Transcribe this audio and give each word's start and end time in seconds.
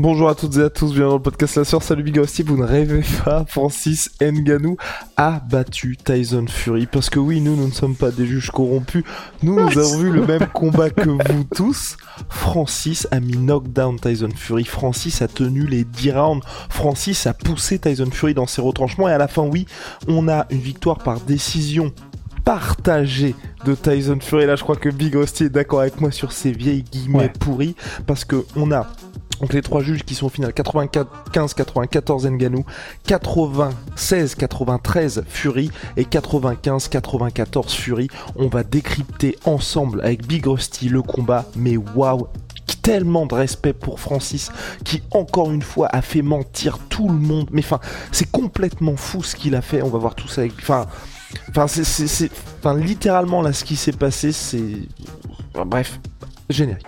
Bonjour 0.00 0.28
à 0.28 0.36
toutes 0.36 0.56
et 0.58 0.62
à 0.62 0.70
tous, 0.70 0.92
bienvenue 0.92 1.08
dans 1.08 1.16
le 1.16 1.22
podcast 1.22 1.56
La 1.56 1.64
Sœur, 1.64 1.82
salut 1.82 2.04
Big 2.04 2.16
Rusty, 2.16 2.44
vous 2.44 2.56
ne 2.56 2.62
rêvez 2.62 3.02
pas, 3.24 3.44
Francis 3.48 4.08
Nganou 4.20 4.76
a 5.16 5.40
battu 5.50 5.96
Tyson 5.96 6.44
Fury, 6.46 6.86
parce 6.86 7.10
que 7.10 7.18
oui, 7.18 7.40
nous, 7.40 7.56
nous 7.56 7.66
ne 7.66 7.72
sommes 7.72 7.96
pas 7.96 8.12
des 8.12 8.24
juges 8.24 8.52
corrompus, 8.52 9.02
nous, 9.42 9.56
nous 9.58 9.76
avons 9.76 9.98
vu 9.98 10.12
le 10.12 10.24
même 10.24 10.46
combat 10.54 10.90
que 10.90 11.10
vous 11.10 11.42
tous, 11.52 11.96
Francis 12.28 13.08
a 13.10 13.18
mis 13.18 13.36
knockdown 13.38 13.98
Tyson 13.98 14.28
Fury, 14.36 14.64
Francis 14.64 15.20
a 15.20 15.26
tenu 15.26 15.66
les 15.66 15.82
10 15.82 16.12
rounds, 16.12 16.46
Francis 16.70 17.26
a 17.26 17.34
poussé 17.34 17.80
Tyson 17.80 18.10
Fury 18.12 18.34
dans 18.34 18.46
ses 18.46 18.62
retranchements, 18.62 19.08
et 19.08 19.12
à 19.12 19.18
la 19.18 19.26
fin, 19.26 19.42
oui, 19.42 19.66
on 20.06 20.28
a 20.28 20.46
une 20.50 20.60
victoire 20.60 20.98
par 20.98 21.18
décision 21.18 21.92
partagée 22.44 23.34
de 23.66 23.74
Tyson 23.74 24.18
Fury, 24.22 24.46
là 24.46 24.54
je 24.56 24.62
crois 24.62 24.76
que 24.76 24.88
Big 24.88 25.14
Rusty 25.14 25.44
est 25.44 25.48
d'accord 25.50 25.80
avec 25.80 26.00
moi 26.00 26.10
sur 26.12 26.32
ces 26.32 26.52
vieilles 26.52 26.84
guillemets 26.84 27.18
Ouais. 27.18 27.32
pourris, 27.40 27.74
parce 28.06 28.24
que 28.24 28.46
on 28.56 28.70
a 28.70 28.86
donc 29.40 29.52
les 29.52 29.62
trois 29.62 29.82
juges 29.82 30.04
qui 30.04 30.14
sont 30.14 30.26
au 30.26 30.30
final 30.30 30.50
95-94 30.50 32.28
Nganou, 32.28 32.64
96-93 33.06 35.22
Fury 35.26 35.70
et 35.96 36.04
95-94 36.04 37.70
Fury. 37.70 38.08
On 38.36 38.48
va 38.48 38.64
décrypter 38.64 39.38
ensemble 39.44 40.00
avec 40.02 40.26
Big 40.26 40.46
Rusty 40.46 40.88
le 40.88 41.02
combat, 41.02 41.44
mais 41.56 41.76
waouh 41.76 42.26
tellement 42.82 43.26
de 43.26 43.34
respect 43.34 43.74
pour 43.74 44.00
Francis 44.00 44.50
qui 44.82 45.02
encore 45.10 45.50
une 45.50 45.62
fois 45.62 45.88
a 45.92 46.00
fait 46.00 46.22
mentir 46.22 46.78
tout 46.88 47.08
le 47.08 47.18
monde. 47.18 47.48
Mais 47.52 47.62
enfin 47.62 47.80
c'est 48.12 48.30
complètement 48.30 48.96
fou 48.96 49.22
ce 49.22 49.36
qu'il 49.36 49.54
a 49.54 49.62
fait. 49.62 49.82
On 49.82 49.90
va 49.90 49.98
voir 49.98 50.14
tout 50.14 50.28
ça 50.28 50.40
avec 50.42 50.54
enfin 50.60 50.86
enfin 51.50 51.66
c'est 51.66 52.30
littéralement 52.76 53.42
là 53.42 53.52
ce 53.52 53.64
qui 53.64 53.76
s'est 53.76 53.92
passé 53.92 54.32
c'est 54.32 54.88
bref 55.66 56.00
génial 56.48 56.78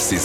Vie. 0.00 0.16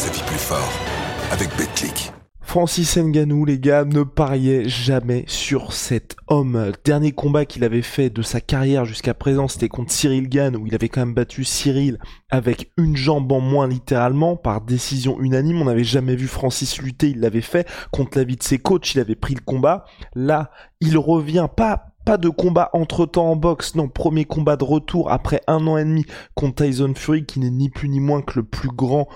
Francis 2.42 2.98
Ngannou, 2.98 3.44
les 3.44 3.60
gars, 3.60 3.84
ne 3.84 4.04
pariez 4.04 4.70
jamais 4.70 5.26
sur 5.28 5.74
cet 5.74 6.16
homme. 6.28 6.72
Dernier 6.86 7.12
combat 7.12 7.46
qu'il 7.46 7.66
avait 7.66 7.82
fait 7.82 8.10
de 8.10 8.22
sa 8.22 8.40
carrière 8.40 8.86
jusqu'à 8.86 9.14
présent, 9.14 9.50
c'était 9.50 9.68
contre 9.68 9.92
Cyril 9.92 10.30
Gann, 10.30 10.56
où 10.56 10.66
il 10.66 10.74
avait 10.74 10.88
quand 10.88 11.02
même 11.02 11.14
battu 11.14 11.44
Cyril 11.44 12.00
avec 12.30 12.72
une 12.78 12.96
jambe 12.96 13.30
en 13.34 13.42
moins 13.42 13.68
littéralement, 13.68 14.38
par 14.38 14.62
décision 14.62 15.20
unanime. 15.20 15.62
On 15.62 15.66
n'avait 15.66 15.84
jamais 15.84 16.16
vu 16.16 16.28
Francis 16.28 16.82
lutter, 16.82 17.10
il 17.10 17.20
l'avait 17.20 17.42
fait 17.42 17.68
contre 17.92 18.18
l'avis 18.18 18.38
de 18.38 18.44
ses 18.44 18.58
coachs, 18.58 18.94
il 18.94 19.02
avait 19.02 19.16
pris 19.16 19.36
le 19.36 19.42
combat. 19.42 19.84
Là, 20.16 20.52
il 20.80 20.98
revient 20.98 21.50
pas 21.54 21.88
pas 22.06 22.18
de 22.18 22.30
combat 22.30 22.70
entre-temps 22.74 23.32
en 23.32 23.36
boxe, 23.36 23.74
non, 23.74 23.90
premier 23.90 24.26
combat 24.26 24.58
de 24.58 24.64
retour 24.64 25.12
après 25.12 25.42
un 25.48 25.66
an 25.66 25.76
et 25.78 25.84
demi 25.84 26.06
contre 26.36 26.64
Tyson 26.64 26.94
Fury, 26.96 27.26
qui 27.26 27.40
n'est 27.40 27.50
ni 27.50 27.70
plus 27.70 27.90
ni 27.90 28.00
moins 28.00 28.22
que 28.22 28.40
le 28.40 28.46
plus 28.46 28.70
grand 28.70 29.08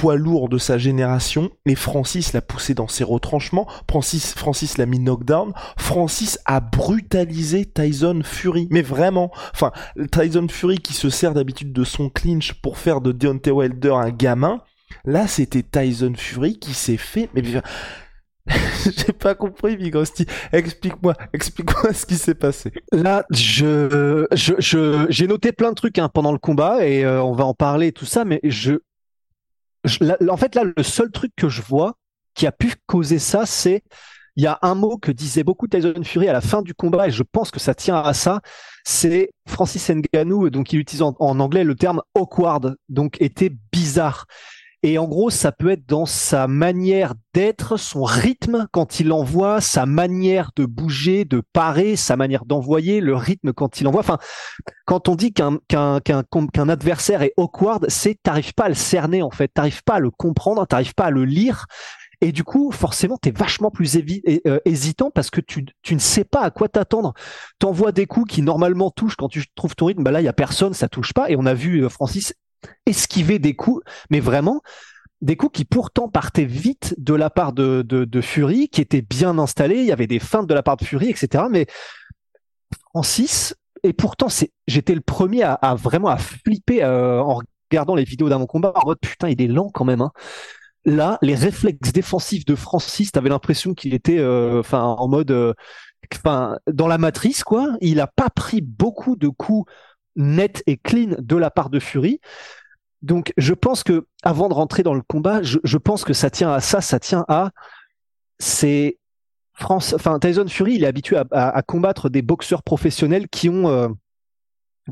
poids 0.00 0.16
lourd 0.16 0.48
de 0.50 0.58
sa 0.58 0.76
génération 0.76 1.50
et 1.64 1.74
Francis 1.74 2.32
l'a 2.34 2.42
poussé 2.42 2.74
dans 2.74 2.86
ses 2.88 3.02
retranchements. 3.04 3.66
Francis, 3.88 4.34
Francis 4.34 4.76
l'a 4.76 4.84
mis 4.86 4.98
knockdown. 4.98 5.52
Francis 5.78 6.38
a 6.44 6.60
brutalisé 6.60 7.64
Tyson 7.64 8.20
Fury. 8.22 8.68
Mais 8.70 8.82
vraiment, 8.82 9.30
enfin, 9.54 9.72
Tyson 10.12 10.48
Fury 10.50 10.78
qui 10.78 10.92
se 10.92 11.08
sert 11.08 11.32
d'habitude 11.32 11.72
de 11.72 11.84
son 11.84 12.10
clinch 12.10 12.52
pour 12.60 12.76
faire 12.78 13.00
de 13.00 13.12
Deontay 13.12 13.50
Wilder 13.50 13.92
un 13.94 14.10
gamin. 14.10 14.60
Là, 15.04 15.26
c'était 15.26 15.62
Tyson 15.62 16.12
Fury 16.16 16.58
qui 16.58 16.74
s'est 16.74 16.96
fait, 16.98 17.30
mais 17.34 17.42
j'ai 18.46 19.12
pas 19.12 19.34
compris, 19.34 19.76
Big 19.76 19.94
Rusty. 19.94 20.26
Explique-moi, 20.52 21.14
explique-moi 21.32 21.92
ce 21.92 22.06
qui 22.06 22.16
s'est 22.16 22.34
passé. 22.34 22.70
Là, 22.92 23.24
je, 23.30 24.26
je, 24.32 24.52
je- 24.58 25.06
j'ai 25.08 25.26
noté 25.26 25.52
plein 25.52 25.70
de 25.70 25.74
trucs 25.74 25.98
hein, 25.98 26.08
pendant 26.12 26.32
le 26.32 26.38
combat 26.38 26.86
et 26.86 27.04
euh, 27.04 27.22
on 27.22 27.32
va 27.32 27.44
en 27.44 27.54
parler 27.54 27.92
tout 27.92 28.04
ça, 28.06 28.24
mais 28.24 28.40
je, 28.44 28.74
en 30.28 30.36
fait, 30.36 30.54
là, 30.54 30.64
le 30.64 30.82
seul 30.82 31.10
truc 31.10 31.32
que 31.36 31.48
je 31.48 31.62
vois 31.62 31.94
qui 32.34 32.46
a 32.46 32.52
pu 32.52 32.74
causer 32.86 33.18
ça, 33.18 33.46
c'est 33.46 33.82
il 34.36 34.44
y 34.44 34.46
a 34.46 34.58
un 34.60 34.74
mot 34.74 34.98
que 34.98 35.10
disait 35.10 35.44
beaucoup 35.44 35.66
Tyson 35.66 35.94
Fury 36.04 36.28
à 36.28 36.32
la 36.34 36.42
fin 36.42 36.60
du 36.60 36.74
combat 36.74 37.08
et 37.08 37.10
je 37.10 37.22
pense 37.22 37.50
que 37.50 37.58
ça 37.58 37.74
tient 37.74 37.96
à 37.96 38.12
ça. 38.12 38.42
C'est 38.84 39.30
Francis 39.48 39.90
Ngannou, 39.90 40.50
donc 40.50 40.74
il 40.74 40.78
utilise 40.78 41.02
en 41.02 41.40
anglais 41.40 41.64
le 41.64 41.74
terme 41.74 42.02
awkward, 42.14 42.76
donc 42.90 43.16
était 43.20 43.50
bizarre. 43.72 44.26
Et 44.86 44.98
en 44.98 45.08
gros, 45.08 45.30
ça 45.30 45.50
peut 45.50 45.70
être 45.70 45.84
dans 45.88 46.06
sa 46.06 46.46
manière 46.46 47.14
d'être, 47.34 47.76
son 47.76 48.04
rythme 48.04 48.68
quand 48.70 49.00
il 49.00 49.10
envoie, 49.10 49.60
sa 49.60 49.84
manière 49.84 50.52
de 50.54 50.64
bouger, 50.64 51.24
de 51.24 51.42
parer, 51.52 51.96
sa 51.96 52.14
manière 52.16 52.44
d'envoyer, 52.44 53.00
le 53.00 53.16
rythme 53.16 53.52
quand 53.52 53.80
il 53.80 53.88
envoie. 53.88 54.02
Enfin, 54.02 54.18
quand 54.84 55.08
on 55.08 55.16
dit 55.16 55.32
qu'un 55.32 55.58
adversaire 56.68 57.22
est 57.22 57.32
awkward, 57.36 57.86
c'est 57.88 58.16
t'arrives 58.22 58.54
pas 58.54 58.66
à 58.66 58.68
le 58.68 58.76
cerner 58.76 59.22
en 59.22 59.32
fait, 59.32 59.48
t'arrives 59.48 59.82
pas 59.82 59.94
à 59.94 59.98
le 59.98 60.12
comprendre, 60.12 60.64
t'arrives 60.68 60.94
pas 60.94 61.06
à 61.06 61.10
le 61.10 61.24
lire. 61.24 61.66
Et 62.20 62.30
du 62.30 62.44
coup, 62.44 62.70
forcément, 62.70 63.18
t'es 63.18 63.32
vachement 63.32 63.72
plus 63.72 63.98
euh, 64.46 64.60
hésitant 64.64 65.10
parce 65.10 65.30
que 65.30 65.40
tu, 65.40 65.66
tu 65.82 65.94
ne 65.96 66.00
sais 66.00 66.24
pas 66.24 66.42
à 66.42 66.52
quoi 66.52 66.68
t'attendre. 66.68 67.12
T'envoies 67.58 67.90
des 67.90 68.06
coups 68.06 68.32
qui 68.32 68.40
normalement 68.40 68.92
touchent 68.92 69.16
quand 69.16 69.28
tu 69.28 69.46
trouves 69.56 69.74
ton 69.74 69.86
rythme. 69.86 70.04
Bah 70.04 70.12
là, 70.12 70.20
il 70.20 70.24
y 70.24 70.28
a 70.28 70.32
personne, 70.32 70.74
ça 70.74 70.88
touche 70.88 71.12
pas. 71.12 71.28
Et 71.28 71.34
on 71.36 71.44
a 71.44 71.54
vu 71.54 71.80
euh, 71.80 71.88
Francis 71.88 72.34
esquiver 72.86 73.38
des 73.38 73.54
coups, 73.54 73.82
mais 74.10 74.20
vraiment 74.20 74.62
des 75.22 75.36
coups 75.36 75.52
qui 75.52 75.64
pourtant 75.64 76.08
partaient 76.08 76.44
vite 76.44 76.94
de 76.98 77.14
la 77.14 77.30
part 77.30 77.52
de, 77.52 77.82
de, 77.82 78.20
Fury, 78.20 78.68
qui 78.68 78.80
étaient 78.80 79.02
bien 79.02 79.38
installés. 79.38 79.78
Il 79.78 79.86
y 79.86 79.92
avait 79.92 80.06
des 80.06 80.18
feintes 80.18 80.46
de 80.46 80.54
la 80.54 80.62
part 80.62 80.76
de 80.76 80.84
Fury, 80.84 81.08
etc. 81.08 81.44
Mais 81.50 81.66
Francis, 82.90 83.54
et 83.82 83.92
pourtant, 83.92 84.28
c'est, 84.28 84.52
j'étais 84.66 84.94
le 84.94 85.00
premier 85.00 85.42
à, 85.42 85.54
à 85.54 85.74
vraiment 85.74 86.08
à 86.08 86.18
flipper 86.18 86.82
euh, 86.82 87.22
en 87.22 87.40
regardant 87.70 87.94
les 87.94 88.04
vidéos 88.04 88.28
d'avant 88.28 88.46
combat 88.46 88.72
en 88.74 88.86
mode 88.86 88.98
putain, 89.00 89.28
il 89.28 89.40
est 89.40 89.46
lent 89.48 89.70
quand 89.72 89.84
même. 89.84 90.02
Hein. 90.02 90.12
Là, 90.84 91.18
les 91.22 91.34
réflexes 91.34 91.92
défensifs 91.92 92.44
de 92.44 92.54
Francis, 92.54 93.10
t'avais 93.10 93.28
l'impression 93.28 93.74
qu'il 93.74 93.92
était, 93.92 94.18
euh, 94.18 94.60
enfin, 94.60 94.82
en 94.82 95.08
mode, 95.08 95.32
euh, 95.32 95.52
enfin, 96.14 96.58
dans 96.70 96.86
la 96.86 96.98
matrice, 96.98 97.42
quoi. 97.42 97.76
Il 97.80 98.00
a 98.00 98.06
pas 98.06 98.30
pris 98.30 98.60
beaucoup 98.60 99.16
de 99.16 99.28
coups 99.28 99.70
nets 100.16 100.62
et 100.66 100.76
clean 100.76 101.14
de 101.18 101.36
la 101.36 101.50
part 101.50 101.70
de 101.70 101.78
Fury. 101.78 102.20
Donc, 103.02 103.32
je 103.36 103.54
pense 103.54 103.82
que 103.84 104.06
avant 104.22 104.48
de 104.48 104.54
rentrer 104.54 104.82
dans 104.82 104.94
le 104.94 105.02
combat, 105.02 105.42
je, 105.42 105.58
je 105.62 105.78
pense 105.78 106.04
que 106.04 106.12
ça 106.12 106.30
tient 106.30 106.52
à 106.52 106.60
ça, 106.60 106.80
ça 106.80 106.98
tient 106.98 107.24
à 107.28 107.50
c'est 108.38 108.98
France, 109.54 109.94
enfin 109.94 110.18
Tyson 110.18 110.46
Fury, 110.48 110.74
il 110.74 110.84
est 110.84 110.86
habitué 110.86 111.16
à, 111.16 111.24
à- 111.30 111.56
à 111.56 111.62
combattre 111.62 112.10
des 112.10 112.22
boxeurs 112.22 112.62
professionnels 112.62 113.28
qui 113.28 113.48
ont 113.48 113.68
euh, 113.70 113.88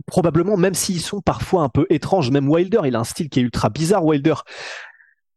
probablement, 0.06 0.56
même 0.56 0.74
s'ils 0.74 1.00
sont 1.00 1.20
parfois 1.20 1.62
un 1.62 1.68
peu 1.68 1.86
étranges, 1.90 2.30
même 2.30 2.48
Wilder, 2.48 2.80
il 2.84 2.96
a 2.96 3.00
un 3.00 3.04
style 3.04 3.28
qui 3.28 3.40
est 3.40 3.42
ultra 3.42 3.68
bizarre, 3.68 4.04
Wilder. 4.04 4.34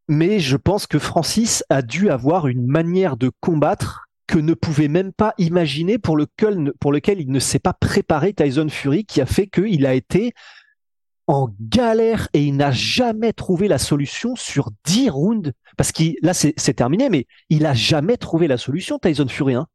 Mais 0.07 0.39
je 0.39 0.55
pense 0.55 0.87
que 0.87 0.99
Francis 0.99 1.63
a 1.69 1.81
dû 1.81 2.09
avoir 2.09 2.47
une 2.47 2.65
manière 2.65 3.17
de 3.17 3.29
combattre 3.41 4.06
que 4.27 4.37
ne 4.37 4.53
pouvait 4.53 4.89
même 4.89 5.13
pas 5.13 5.33
imaginer 5.37 5.97
pour 5.97 6.17
lequel, 6.17 6.73
pour 6.79 6.91
lequel 6.91 7.21
il 7.21 7.31
ne 7.31 7.39
s'est 7.39 7.59
pas 7.59 7.73
préparé 7.73 8.33
Tyson 8.33 8.67
Fury, 8.69 9.05
qui 9.05 9.21
a 9.21 9.25
fait 9.25 9.47
qu'il 9.47 9.85
a 9.85 9.93
été 9.93 10.33
en 11.27 11.49
galère 11.59 12.29
et 12.33 12.43
il 12.43 12.55
n'a 12.55 12.71
jamais 12.71 13.33
trouvé 13.33 13.67
la 13.67 13.77
solution 13.77 14.35
sur 14.35 14.69
10 14.85 15.09
rounds. 15.09 15.51
Parce 15.75 15.91
que 15.91 16.03
là, 16.21 16.33
c'est 16.33 16.73
terminé, 16.73 17.09
mais 17.09 17.25
il 17.49 17.65
a 17.65 17.73
jamais 17.73 18.17
trouvé 18.17 18.47
la 18.47 18.57
solution, 18.57 18.97
Tyson 18.99 19.27
Fury. 19.27 19.55
Hein. 19.55 19.67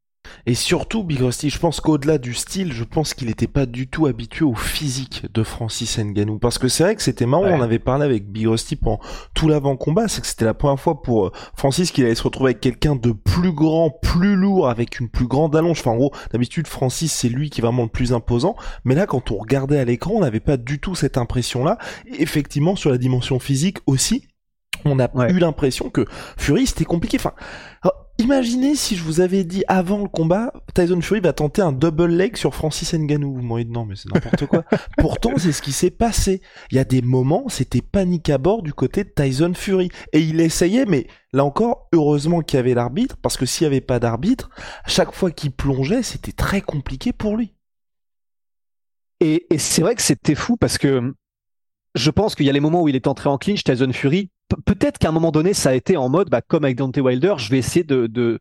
Et 0.46 0.54
surtout, 0.54 1.04
Big 1.04 1.20
Rusty, 1.20 1.50
je 1.50 1.58
pense 1.58 1.80
qu'au-delà 1.80 2.18
du 2.18 2.34
style, 2.34 2.72
je 2.72 2.84
pense 2.84 3.14
qu'il 3.14 3.28
n'était 3.28 3.46
pas 3.46 3.66
du 3.66 3.86
tout 3.88 4.06
habitué 4.06 4.44
au 4.44 4.54
physique 4.54 5.26
de 5.32 5.42
Francis 5.42 5.98
Ngannou. 5.98 6.38
Parce 6.38 6.58
que 6.58 6.68
c'est 6.68 6.82
vrai 6.82 6.96
que 6.96 7.02
c'était 7.02 7.26
marrant, 7.26 7.44
on 7.44 7.60
avait 7.60 7.78
parlé 7.78 8.04
avec 8.04 8.30
Big 8.30 8.46
Rusty 8.46 8.76
pendant 8.76 9.00
tout 9.34 9.48
l'avant-combat, 9.48 10.08
c'est 10.08 10.20
que 10.20 10.26
c'était 10.26 10.44
la 10.44 10.54
première 10.54 10.80
fois 10.80 11.02
pour 11.02 11.26
euh, 11.26 11.32
Francis 11.56 11.90
qu'il 11.92 12.04
allait 12.04 12.14
se 12.14 12.22
retrouver 12.22 12.50
avec 12.50 12.60
quelqu'un 12.60 12.96
de 12.96 13.12
plus 13.12 13.52
grand, 13.52 13.90
plus 13.90 14.36
lourd, 14.36 14.68
avec 14.68 15.00
une 15.00 15.08
plus 15.08 15.26
grande 15.26 15.54
allonge. 15.54 15.80
Enfin, 15.80 15.92
en 15.92 15.96
gros, 15.96 16.12
d'habitude, 16.32 16.66
Francis, 16.66 17.12
c'est 17.12 17.28
lui 17.28 17.50
qui 17.50 17.60
est 17.60 17.64
vraiment 17.64 17.84
le 17.84 17.88
plus 17.88 18.12
imposant. 18.12 18.56
Mais 18.84 18.94
là, 18.94 19.06
quand 19.06 19.30
on 19.30 19.38
regardait 19.38 19.78
à 19.78 19.84
l'écran, 19.84 20.12
on 20.14 20.20
n'avait 20.20 20.40
pas 20.40 20.56
du 20.56 20.78
tout 20.80 20.94
cette 20.94 21.18
impression-là. 21.18 21.78
Et 22.06 22.22
effectivement, 22.22 22.76
sur 22.76 22.90
la 22.90 22.98
dimension 22.98 23.38
physique 23.38 23.78
aussi, 23.86 24.26
on 24.84 24.98
a 24.98 25.30
eu 25.30 25.38
l'impression 25.38 25.90
que 25.90 26.04
Fury 26.36 26.66
c'était 26.66 26.84
compliqué. 26.84 27.16
Enfin, 27.18 27.34
imaginez 28.22 28.74
si 28.74 28.96
je 28.96 29.02
vous 29.02 29.20
avais 29.20 29.44
dit 29.44 29.64
avant 29.68 29.98
le 29.98 30.08
combat, 30.08 30.52
Tyson 30.74 31.00
Fury 31.00 31.20
va 31.20 31.32
tenter 31.32 31.60
un 31.62 31.72
double 31.72 32.06
leg 32.06 32.36
sur 32.36 32.54
Francis 32.54 32.94
Ngannou. 32.94 33.34
Vous 33.34 33.58
dit 33.58 33.70
non 33.70 33.84
mais 33.84 33.96
c'est 33.96 34.12
n'importe 34.12 34.46
quoi. 34.46 34.64
Pourtant 34.98 35.32
c'est 35.36 35.52
ce 35.52 35.60
qui 35.60 35.72
s'est 35.72 35.90
passé. 35.90 36.40
Il 36.70 36.76
y 36.76 36.80
a 36.80 36.84
des 36.84 37.02
moments, 37.02 37.48
c'était 37.48 37.82
panique 37.82 38.30
à 38.30 38.38
bord 38.38 38.62
du 38.62 38.72
côté 38.72 39.04
de 39.04 39.10
Tyson 39.10 39.52
Fury 39.54 39.90
et 40.12 40.20
il 40.20 40.40
essayait, 40.40 40.86
mais 40.86 41.06
là 41.32 41.44
encore, 41.44 41.88
heureusement 41.92 42.40
qu'il 42.40 42.56
y 42.56 42.60
avait 42.60 42.74
l'arbitre 42.74 43.16
parce 43.20 43.36
que 43.36 43.46
s'il 43.46 43.64
y 43.64 43.66
avait 43.66 43.80
pas 43.80 43.98
d'arbitre, 43.98 44.50
chaque 44.86 45.12
fois 45.12 45.30
qu'il 45.30 45.52
plongeait, 45.52 46.02
c'était 46.02 46.32
très 46.32 46.60
compliqué 46.60 47.12
pour 47.12 47.36
lui. 47.36 47.54
Et, 49.20 49.46
et 49.50 49.58
c'est 49.58 49.82
vrai 49.82 49.94
que 49.94 50.02
c'était 50.02 50.34
fou 50.34 50.56
parce 50.56 50.78
que 50.78 51.14
je 51.94 52.10
pense 52.10 52.34
qu'il 52.34 52.46
y 52.46 52.50
a 52.50 52.52
les 52.52 52.60
moments 52.60 52.82
où 52.82 52.88
il 52.88 52.96
est 52.96 53.06
entré 53.06 53.28
en 53.28 53.38
clinch, 53.38 53.64
Tyson 53.64 53.92
Fury, 53.92 54.30
peut-être 54.64 54.98
qu'à 54.98 55.08
un 55.08 55.12
moment 55.12 55.32
donné, 55.32 55.54
ça 55.54 55.70
a 55.70 55.74
été 55.74 55.96
en 55.96 56.08
mode, 56.08 56.30
bah, 56.30 56.40
comme 56.40 56.64
avec 56.64 56.76
Dante 56.76 56.96
Wilder, 56.96 57.34
je 57.38 57.50
vais 57.50 57.58
essayer 57.58 57.84
de, 57.84 58.06
de, 58.06 58.40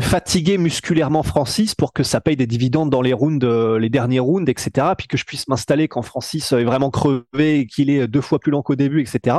fatiguer 0.00 0.58
musculairement 0.58 1.22
Francis 1.22 1.74
pour 1.74 1.92
que 1.92 2.02
ça 2.02 2.20
paye 2.20 2.36
des 2.36 2.48
dividendes 2.48 2.90
dans 2.90 3.02
les 3.02 3.12
rounds, 3.12 3.46
euh, 3.46 3.78
les 3.78 3.90
derniers 3.90 4.18
rounds, 4.18 4.50
etc. 4.50 4.88
Puis 4.98 5.06
que 5.06 5.16
je 5.16 5.24
puisse 5.24 5.46
m'installer 5.46 5.86
quand 5.86 6.02
Francis 6.02 6.50
est 6.52 6.64
vraiment 6.64 6.90
crevé 6.90 7.60
et 7.60 7.66
qu'il 7.66 7.90
est 7.90 8.08
deux 8.08 8.20
fois 8.20 8.40
plus 8.40 8.50
lent 8.50 8.62
qu'au 8.62 8.74
début, 8.74 9.00
etc. 9.00 9.36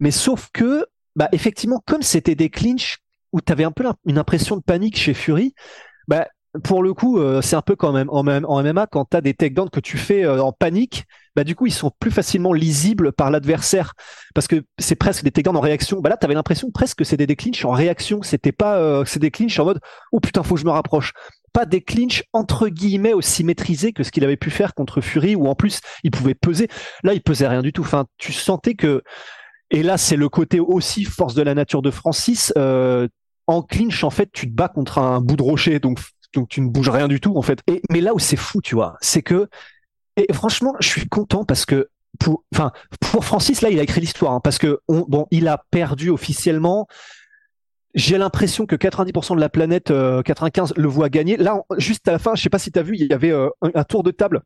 Mais 0.00 0.10
sauf 0.10 0.48
que, 0.52 0.86
bah, 1.14 1.28
effectivement, 1.30 1.80
comme 1.86 2.02
c'était 2.02 2.34
des 2.34 2.50
clinches 2.50 2.98
où 3.32 3.40
tu 3.40 3.52
avais 3.52 3.64
un 3.64 3.70
peu 3.70 3.84
une 4.04 4.18
impression 4.18 4.56
de 4.56 4.62
panique 4.62 4.98
chez 4.98 5.14
Fury, 5.14 5.54
bah, 6.08 6.26
pour 6.60 6.82
le 6.82 6.92
coup, 6.92 7.18
euh, 7.18 7.40
c'est 7.40 7.56
un 7.56 7.62
peu 7.62 7.76
quand 7.76 7.92
même 7.92 8.10
en, 8.10 8.22
MMA 8.22 8.86
quand 8.88 9.06
tu 9.10 9.16
as 9.16 9.22
des 9.22 9.32
takedowns 9.32 9.70
que 9.70 9.80
tu 9.80 9.96
fais 9.96 10.24
euh, 10.24 10.42
en 10.42 10.52
panique, 10.52 11.04
bah 11.34 11.44
du 11.44 11.54
coup 11.54 11.64
ils 11.64 11.72
sont 11.72 11.90
plus 11.98 12.10
facilement 12.10 12.52
lisibles 12.52 13.12
par 13.12 13.30
l'adversaire 13.30 13.94
parce 14.34 14.46
que 14.46 14.62
c'est 14.78 14.96
presque 14.96 15.24
des 15.24 15.30
takedowns 15.30 15.56
en 15.56 15.60
réaction. 15.60 16.00
Bah 16.00 16.10
là, 16.10 16.18
tu 16.18 16.26
l'impression 16.26 16.70
presque 16.70 16.98
que 16.98 17.04
c'était 17.04 17.26
des 17.26 17.36
clinches 17.36 17.64
en 17.64 17.70
réaction, 17.70 18.22
c'était 18.22 18.52
pas 18.52 18.76
euh, 18.76 19.04
c'est 19.06 19.18
des 19.18 19.30
clinches 19.30 19.58
en 19.58 19.64
mode 19.64 19.80
oh 20.12 20.20
putain, 20.20 20.42
faut 20.42 20.56
que 20.56 20.60
je 20.60 20.66
me 20.66 20.70
rapproche. 20.70 21.14
Pas 21.54 21.64
des 21.64 21.80
clinches 21.80 22.24
entre 22.34 22.68
guillemets 22.68 23.14
aussi 23.14 23.44
maîtrisés 23.44 23.94
que 23.94 24.02
ce 24.02 24.10
qu'il 24.10 24.24
avait 24.24 24.36
pu 24.36 24.50
faire 24.50 24.74
contre 24.74 25.00
Fury 25.00 25.34
où 25.36 25.46
en 25.46 25.54
plus 25.54 25.80
il 26.02 26.10
pouvait 26.10 26.34
peser. 26.34 26.68
Là, 27.02 27.14
il 27.14 27.22
pesait 27.22 27.48
rien 27.48 27.62
du 27.62 27.72
tout. 27.72 27.82
Enfin, 27.82 28.04
tu 28.18 28.32
sentais 28.32 28.74
que 28.74 29.02
et 29.70 29.82
là, 29.82 29.96
c'est 29.96 30.16
le 30.16 30.28
côté 30.28 30.60
aussi 30.60 31.04
force 31.04 31.34
de 31.34 31.40
la 31.40 31.54
nature 31.54 31.80
de 31.80 31.90
Francis. 31.90 32.52
en 33.46 33.62
clinch, 33.62 34.04
en 34.04 34.10
fait, 34.10 34.30
tu 34.30 34.46
te 34.50 34.54
bats 34.54 34.68
contre 34.68 34.98
un 34.98 35.20
bout 35.22 35.36
de 35.36 35.42
rocher, 35.42 35.78
donc 35.80 35.98
donc 36.34 36.48
tu 36.48 36.60
ne 36.60 36.68
bouges 36.68 36.88
rien 36.88 37.08
du 37.08 37.20
tout 37.20 37.36
en 37.36 37.42
fait. 37.42 37.60
Mais 37.90 38.00
là 38.00 38.14
où 38.14 38.18
c'est 38.18 38.36
fou, 38.36 38.60
tu 38.60 38.74
vois, 38.74 38.96
c'est 39.00 39.22
que 39.22 39.48
et 40.16 40.32
franchement, 40.32 40.74
je 40.80 40.88
suis 40.88 41.08
content 41.08 41.44
parce 41.44 41.64
que 41.64 41.88
pour, 42.18 42.44
enfin, 42.54 42.72
pour 43.00 43.24
Francis 43.24 43.62
là, 43.62 43.70
il 43.70 43.78
a 43.78 43.82
écrit 43.82 44.00
l'histoire 44.00 44.32
hein, 44.32 44.40
parce 44.40 44.58
que 44.58 44.80
bon, 44.88 45.26
il 45.30 45.48
a 45.48 45.64
perdu 45.70 46.10
officiellement. 46.10 46.86
J'ai 47.94 48.16
l'impression 48.16 48.64
que 48.64 48.74
90% 48.74 49.36
de 49.36 49.40
la 49.40 49.50
planète, 49.50 49.88
95, 49.88 50.70
euh, 50.70 50.74
le 50.80 50.88
voit 50.88 51.10
gagner. 51.10 51.36
Là, 51.36 51.60
juste 51.76 52.08
à 52.08 52.12
la 52.12 52.18
fin, 52.18 52.34
je 52.34 52.42
sais 52.42 52.48
pas 52.48 52.58
si 52.58 52.72
tu 52.72 52.78
as 52.78 52.82
vu, 52.82 52.96
il 52.96 53.06
y 53.06 53.12
avait 53.12 53.32
euh, 53.32 53.50
un, 53.62 53.84
tour 53.84 54.02
de 54.02 54.10
table 54.10 54.40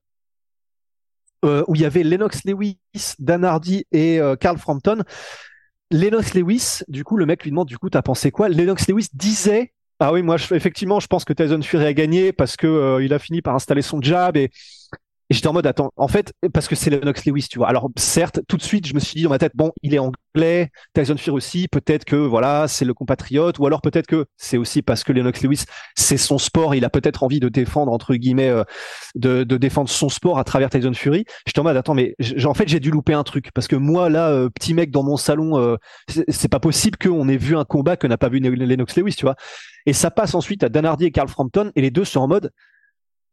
euh, 1.45 1.63
où 1.69 1.77
il 1.77 1.81
y 1.81 1.85
avait 1.85 2.03
Lennox 2.03 2.45
Lewis, 2.45 2.79
Dan 3.21 3.45
Hardy 3.45 3.87
et 3.93 4.21
Carl 4.41 4.59
Frampton. 4.59 5.05
Lennox 5.93 6.35
Lewis, 6.35 6.81
du 6.89 7.05
coup, 7.05 7.17
le 7.17 7.27
mec 7.27 7.45
lui 7.45 7.51
demande, 7.51 7.69
du 7.69 7.79
coup, 7.79 7.89
t'as 7.89 8.03
pensé 8.03 8.33
quoi? 8.33 8.49
Lennox 8.49 8.89
Lewis 8.89 9.09
disait 9.13 9.73
ah 9.99 10.13
oui, 10.13 10.23
moi, 10.23 10.37
effectivement, 10.37 11.01
je 11.01 11.07
pense 11.07 11.25
que 11.25 11.33
Tyson 11.33 11.63
Fury 11.63 11.87
a 11.87 11.93
gagné 11.95 12.33
parce 12.33 12.57
que 12.57 12.67
euh, 12.67 13.05
il 13.05 13.15
a 13.15 13.19
fini 13.19 13.41
par 13.41 13.55
installer 13.55 13.83
son 13.83 14.03
jab 14.03 14.37
et 14.37 14.51
et 15.29 15.35
j'étais 15.35 15.49
en 15.49 15.53
mode, 15.53 15.67
attends, 15.67 15.91
en 15.97 16.07
fait, 16.07 16.33
parce 16.55 16.69
que 16.69 16.77
c'est 16.77 16.89
Lennox 16.89 17.27
Lewis, 17.27 17.49
tu 17.51 17.59
vois. 17.59 17.69
Alors, 17.69 17.91
certes, 17.97 18.41
tout 18.47 18.57
de 18.57 18.63
suite, 18.63 18.87
je 18.87 18.95
me 18.95 19.01
suis 19.01 19.17
dit 19.17 19.23
dans 19.25 19.31
ma 19.31 19.39
tête, 19.39 19.53
bon, 19.57 19.73
il 19.83 19.93
est 19.93 19.99
anglais, 19.99 20.71
Tyson 20.95 21.17
Fury 21.17 21.37
aussi, 21.37 21.67
peut-être 21.67 22.05
que, 22.05 22.15
voilà, 22.15 22.69
c'est 22.69 22.85
le 22.85 22.95
compatriote, 22.95 23.59
ou 23.59 23.67
alors 23.67 23.81
peut-être 23.81 24.07
que 24.07 24.27
c'est 24.37 24.57
aussi 24.57 24.83
parce 24.83 25.03
que 25.03 25.13
Lennox 25.13 25.43
Lewis, 25.43 25.65
c'est 25.97 26.17
son 26.17 26.39
sport, 26.39 26.77
il 26.77 26.85
a 26.85 26.91
peut-être 26.91 27.25
envie 27.25 27.41
de 27.41 27.49
défendre, 27.49 27.91
entre 27.91 28.15
guillemets, 28.15 28.51
euh, 28.51 28.63
de, 29.17 29.43
de, 29.43 29.57
défendre 29.57 29.89
son 29.89 30.09
sport 30.09 30.39
à 30.39 30.45
travers 30.45 30.71
Tyson 30.71 30.95
Fury. 30.95 31.25
J'étais 31.45 31.59
en 31.59 31.65
mode, 31.65 31.77
attends, 31.77 31.95
mais 31.95 32.15
en 32.45 32.55
fait, 32.55 32.69
j'ai 32.69 32.79
dû 32.79 32.93
louper 32.93 33.15
un 33.15 33.25
truc, 33.25 33.51
parce 33.53 33.67
que 33.67 33.77
moi, 33.77 34.09
là, 34.09 34.29
euh, 34.31 34.49
petit 34.49 34.75
mec 34.75 34.93
dans 34.93 35.03
mon 35.03 35.17
salon, 35.17 35.59
euh, 35.59 35.77
c'est 36.29 36.49
pas 36.49 36.61
possible 36.61 36.99
qu'on 36.99 37.29
ait 37.29 37.37
vu 37.37 37.57
un 37.57 37.65
combat 37.65 37.97
que 37.97 38.07
n'a 38.07 38.17
pas 38.17 38.29
vu 38.29 38.39
Lennox 38.39 38.97
Lewis, 38.97 39.17
tu 39.17 39.25
vois. 39.25 39.35
Et 39.87 39.93
ça 39.93 40.13
passe 40.13 40.37
ensuite 40.37 40.63
à 40.63 40.69
Dan 40.69 40.85
Hardy 40.85 41.07
et 41.07 41.11
Carl 41.11 41.29
Frampton, 41.29 41.73
et 41.75 41.81
les 41.81 41.91
deux 41.91 42.05
sont 42.05 42.21
en 42.21 42.29
mode, 42.29 42.53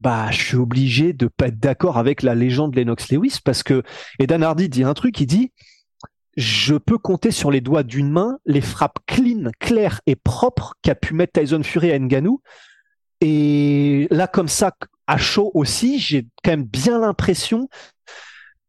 bah, 0.04 0.30
je 0.32 0.42
suis 0.42 0.58
obligé 0.58 1.14
de 1.14 1.28
pas 1.28 1.48
être 1.48 1.60
d'accord 1.60 1.98
avec 1.98 2.24
la 2.24 2.36
légende 2.36 2.76
Lennox 2.76 3.10
Lewis 3.10 3.40
parce 3.44 3.64
que 3.64 3.84
Edan 4.20 4.42
Hardy 4.42 4.68
dit 4.68 4.84
un 4.84 4.94
truc, 4.94 5.20
il 5.22 5.28
dit 5.28 5.52
je 6.36 6.76
peux 6.76 6.98
compter 6.98 7.32
sur 7.32 7.52
les 7.52 7.62
doigts 7.62 7.84
d'une 7.84 8.10
main 8.10 8.38
les 8.46 8.60
frappes 8.60 9.00
clean, 9.08 9.52
claires 9.60 10.02
et 10.06 10.18
propres 10.18 10.74
qu'a 10.82 10.96
pu 10.96 11.14
mettre 11.14 11.40
Tyson 11.40 11.64
Fury 11.64 11.92
à 11.92 12.00
Ngannou. 12.00 12.42
Et 13.22 14.08
là, 14.12 14.28
comme 14.28 14.50
ça, 14.50 14.74
à 15.08 15.18
chaud 15.18 15.52
aussi, 15.54 16.00
j'ai 16.00 16.28
quand 16.44 16.52
même 16.52 16.66
bien 16.66 17.00
l'impression 17.00 17.70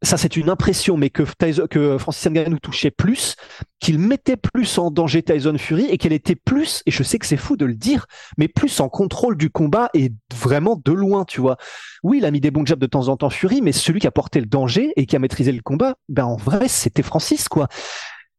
ça 0.05 0.17
c'est 0.17 0.37
une 0.37 0.51
impression, 0.51 0.97
mais 0.97 1.11
que, 1.11 1.23
que 1.67 1.99
Francis 1.99 2.31
Ngannou 2.31 2.59
touchait 2.59 2.91
plus, 2.91 3.37
qu'il 3.81 3.99
mettait 3.99 4.37
plus 4.37 4.79
en 4.79 4.91
danger 4.91 5.23
Tyson 5.23 5.57
Fury 5.59 5.87
et 5.87 5.99
qu'elle 5.99 6.13
était 6.13 6.37
plus, 6.37 6.83
et 6.87 6.91
je 6.91 7.03
sais 7.03 7.19
que 7.19 7.27
c'est 7.27 7.37
fou 7.37 7.57
de 7.57 7.67
le 7.67 7.75
dire, 7.75 8.07
mais 8.39 8.49
plus 8.49 8.81
en 8.81 8.89
contrôle 8.89 9.37
du 9.37 9.51
combat 9.51 9.91
et 9.95 10.13
vraiment 10.35 10.81
de 10.83 10.93
loin, 10.93 11.25
tu 11.25 11.41
vois. 11.41 11.57
Oui, 12.03 12.19
il 12.19 12.25
a 12.25 12.31
mis 12.31 12.41
des 12.41 12.51
bons 12.51 12.67
jabs 12.67 12.79
de 12.79 12.87
temps 12.87 13.09
en 13.09 13.17
temps 13.17 13.31
Fury, 13.31 13.63
mais 13.63 13.73
celui 13.73 14.01
qui 14.01 14.07
a 14.07 14.11
porté 14.11 14.41
le 14.41 14.47
danger 14.47 14.93
et 14.97 15.07
qui 15.07 15.17
a 15.17 15.19
maîtrisé 15.19 15.53
le 15.53 15.63
combat, 15.63 15.95
ben 16.09 16.25
en 16.25 16.37
vrai 16.37 16.69
c'était 16.69 17.03
Francis 17.03 17.49
quoi. 17.49 17.69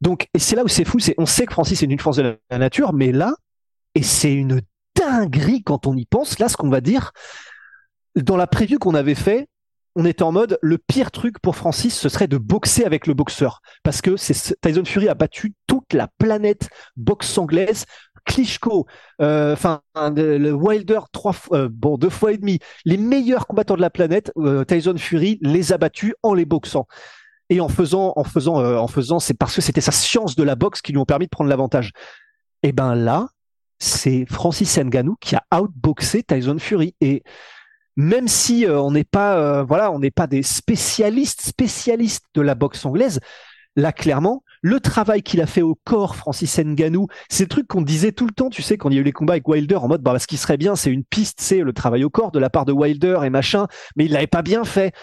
Donc 0.02 0.28
et 0.34 0.40
c'est 0.40 0.56
là 0.56 0.64
où 0.64 0.68
c'est 0.68 0.86
fou, 0.86 1.00
c'est 1.00 1.16
on 1.18 1.26
sait 1.26 1.46
que 1.46 1.54
Francis 1.54 1.82
est 1.82 1.86
une 1.86 2.00
force 2.00 2.18
de 2.18 2.38
la 2.50 2.58
nature, 2.58 2.94
mais 2.94 3.12
là 3.12 3.34
et 3.96 4.04
c'est 4.04 4.34
une 4.34 4.62
dinguerie 4.96 5.64
quand 5.64 5.88
on 5.88 5.96
y 5.96 6.06
pense. 6.06 6.40
Là, 6.40 6.50
ce 6.50 6.58
qu'on 6.58 6.70
va 6.70 6.82
dire 6.82 7.12
dans 8.16 8.38
la 8.38 8.48
preview 8.48 8.80
qu'on 8.80 8.96
avait 8.96 9.16
fait, 9.16 9.48
on 9.95 10.06
était 10.06 10.24
en 10.24 10.31
mode 10.31 10.57
le 10.62 10.77
pire 10.77 11.12
truc 11.12 11.39
pour 11.39 11.56
Francis, 11.56 11.97
ce 11.97 12.09
serait 12.09 12.27
de 12.27 12.38
boxer 12.38 12.86
avec 12.86 13.07
le 13.07 13.13
boxeur. 13.13 13.62
Parce 13.83 14.01
que 14.01 14.15
Tyson 14.62 14.86
Fury 14.86 15.07
a 15.07 15.13
battu 15.13 15.53
toute 15.68 15.94
la 15.94 16.09
planète 16.18 16.69
boxe 16.97 17.38
anglaise. 17.38 17.86
Klitschko, 18.25 18.88
euh, 19.21 19.53
enfin 19.53 19.81
le 19.95 20.51
Wilder 20.51 21.01
trois 21.12 21.36
euh, 21.51 21.69
bon 21.71 21.95
deux 21.95 22.09
fois 22.09 22.31
et 22.31 22.38
demi, 22.38 22.57
les 22.83 22.97
meilleurs 22.97 23.45
combattants 23.45 23.75
de 23.75 23.81
la 23.81 23.92
planète, 23.92 24.31
euh, 24.38 24.63
Tyson 24.63 24.95
Fury 24.97 25.38
les 25.44 25.71
a 25.71 25.77
battus 25.77 26.15
en 26.24 26.33
les 26.33 26.45
boxant 26.45 26.88
et 27.51 27.62
en 27.62 27.69
faisant, 27.69 28.13
en 28.15 28.24
faisant, 28.24 28.56
en 28.56 28.88
faisant, 28.88 29.19
c'est 29.19 29.36
parce 29.36 29.53
que 29.53 29.62
c'était 29.62 29.80
sa 29.80 29.92
science 29.92 30.36
de 30.36 30.42
la 30.42 30.56
boxe 30.56 30.81
qui 30.81 30.92
lui 30.92 30.97
ont 30.97 31.06
permis 31.06 31.25
de 31.25 31.30
prendre 31.30 31.52
l'avantage. 31.52 31.92
Et 32.64 32.71
ben 32.71 32.95
là, 32.95 33.28
c'est 33.78 34.25
Francis 34.28 34.75
Ngannou 34.80 35.16
qui 35.21 35.35
a 35.35 35.44
outboxé 35.61 36.23
Tyson 36.23 36.57
Fury 36.57 36.95
et 37.02 37.21
même 37.95 38.28
si 38.28 38.66
euh, 38.66 38.80
on 38.80 38.92
n'est 38.92 39.04
pas, 39.04 39.37
euh, 39.37 39.64
voilà, 39.64 39.92
on 39.92 39.99
n'est 39.99 40.11
pas 40.11 40.28
des 40.28 40.44
spécialistes, 40.44 41.42
spécialistes 41.42 42.25
de 42.33 42.42
la 42.42 42.56
boxe 42.56 42.85
anglaise. 42.85 43.19
Là, 43.78 43.92
clairement, 43.92 44.44
le 44.61 44.80
travail 44.80 45.21
qu'il 45.21 45.42
a 45.42 45.47
fait 45.47 45.61
au 45.61 45.75
corps, 45.75 46.16
Francis 46.16 46.57
Ngannou, 46.57 47.07
c'est 47.30 47.44
le 47.44 47.49
truc 47.49 47.68
qu'on 47.68 47.81
disait 47.81 48.14
tout 48.14 48.25
le 48.25 48.31
temps, 48.31 48.49
tu 48.49 48.61
sais, 48.61 48.78
quand 48.78 48.90
il 48.90 48.95
y 48.95 48.97
a 48.97 49.02
eu 49.02 49.04
les 49.04 49.11
combats 49.11 49.33
avec 49.33 49.47
Wilder, 49.47 49.75
en 49.75 49.90
mode, 49.90 50.02
bah, 50.02 50.18
ce 50.18 50.28
qui 50.28 50.37
serait 50.37 50.57
bien, 50.57 50.78
c'est 50.78 50.92
une 50.92 51.04
piste, 51.04 51.40
c'est 51.42 51.59
le 51.59 51.73
travail 51.73 52.06
au 52.06 52.09
corps 52.09 52.31
de 52.31 52.40
la 52.40 52.49
part 52.49 52.64
de 52.64 52.71
Wilder 52.71 53.19
et 53.25 53.30
machin, 53.30 53.68
mais 53.97 54.06
il 54.06 54.14
l'avait 54.14 54.28
pas 54.28 54.42
bien 54.42 54.64
fait. 54.64 54.94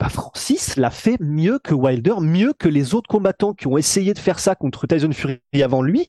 Bah, 0.00 0.08
Francis 0.08 0.76
l'a 0.76 0.88
fait 0.88 1.18
mieux 1.20 1.58
que 1.62 1.74
Wilder, 1.74 2.14
mieux 2.22 2.54
que 2.58 2.70
les 2.70 2.94
autres 2.94 3.06
combattants 3.06 3.52
qui 3.52 3.66
ont 3.66 3.76
essayé 3.76 4.14
de 4.14 4.18
faire 4.18 4.38
ça 4.38 4.54
contre 4.54 4.86
Tyson 4.86 5.12
Fury 5.12 5.38
avant 5.62 5.82
lui, 5.82 6.08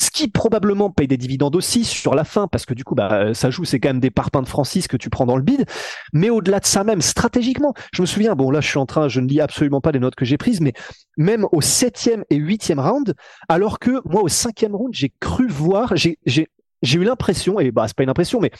ce 0.00 0.10
qui 0.10 0.28
probablement 0.28 0.90
paye 0.90 1.08
des 1.08 1.16
dividendes 1.16 1.56
aussi 1.56 1.82
sur 1.84 2.14
la 2.14 2.22
fin, 2.22 2.46
parce 2.46 2.66
que 2.66 2.72
du 2.72 2.84
coup, 2.84 2.94
bah, 2.94 3.34
ça 3.34 3.50
joue, 3.50 3.64
c'est 3.64 3.80
quand 3.80 3.88
même 3.88 3.98
des 3.98 4.12
parpaings 4.12 4.42
de 4.42 4.48
Francis 4.48 4.86
que 4.86 4.96
tu 4.96 5.10
prends 5.10 5.26
dans 5.26 5.36
le 5.36 5.42
bide. 5.42 5.64
Mais 6.12 6.30
au-delà 6.30 6.60
de 6.60 6.66
ça 6.66 6.84
même, 6.84 7.00
stratégiquement, 7.00 7.74
je 7.92 8.02
me 8.02 8.06
souviens, 8.06 8.36
bon 8.36 8.52
là, 8.52 8.60
je 8.60 8.68
suis 8.68 8.78
en 8.78 8.86
train, 8.86 9.08
je 9.08 9.18
ne 9.18 9.26
lis 9.26 9.40
absolument 9.40 9.80
pas 9.80 9.90
les 9.90 9.98
notes 9.98 10.14
que 10.14 10.24
j'ai 10.24 10.38
prises, 10.38 10.60
mais 10.60 10.72
même 11.16 11.44
au 11.50 11.60
septième 11.60 12.24
et 12.30 12.36
huitième 12.36 12.78
round, 12.78 13.14
alors 13.48 13.80
que 13.80 14.00
moi, 14.04 14.22
au 14.22 14.28
cinquième 14.28 14.76
round, 14.76 14.94
j'ai 14.94 15.12
cru 15.18 15.48
voir, 15.48 15.94
j'ai 15.96 16.16
eu 16.24 17.04
l'impression, 17.04 17.58
et 17.58 17.72
bah 17.72 17.88
c'est 17.88 17.96
pas 17.96 18.04
une 18.04 18.10
impression, 18.10 18.38
mais 18.38 18.52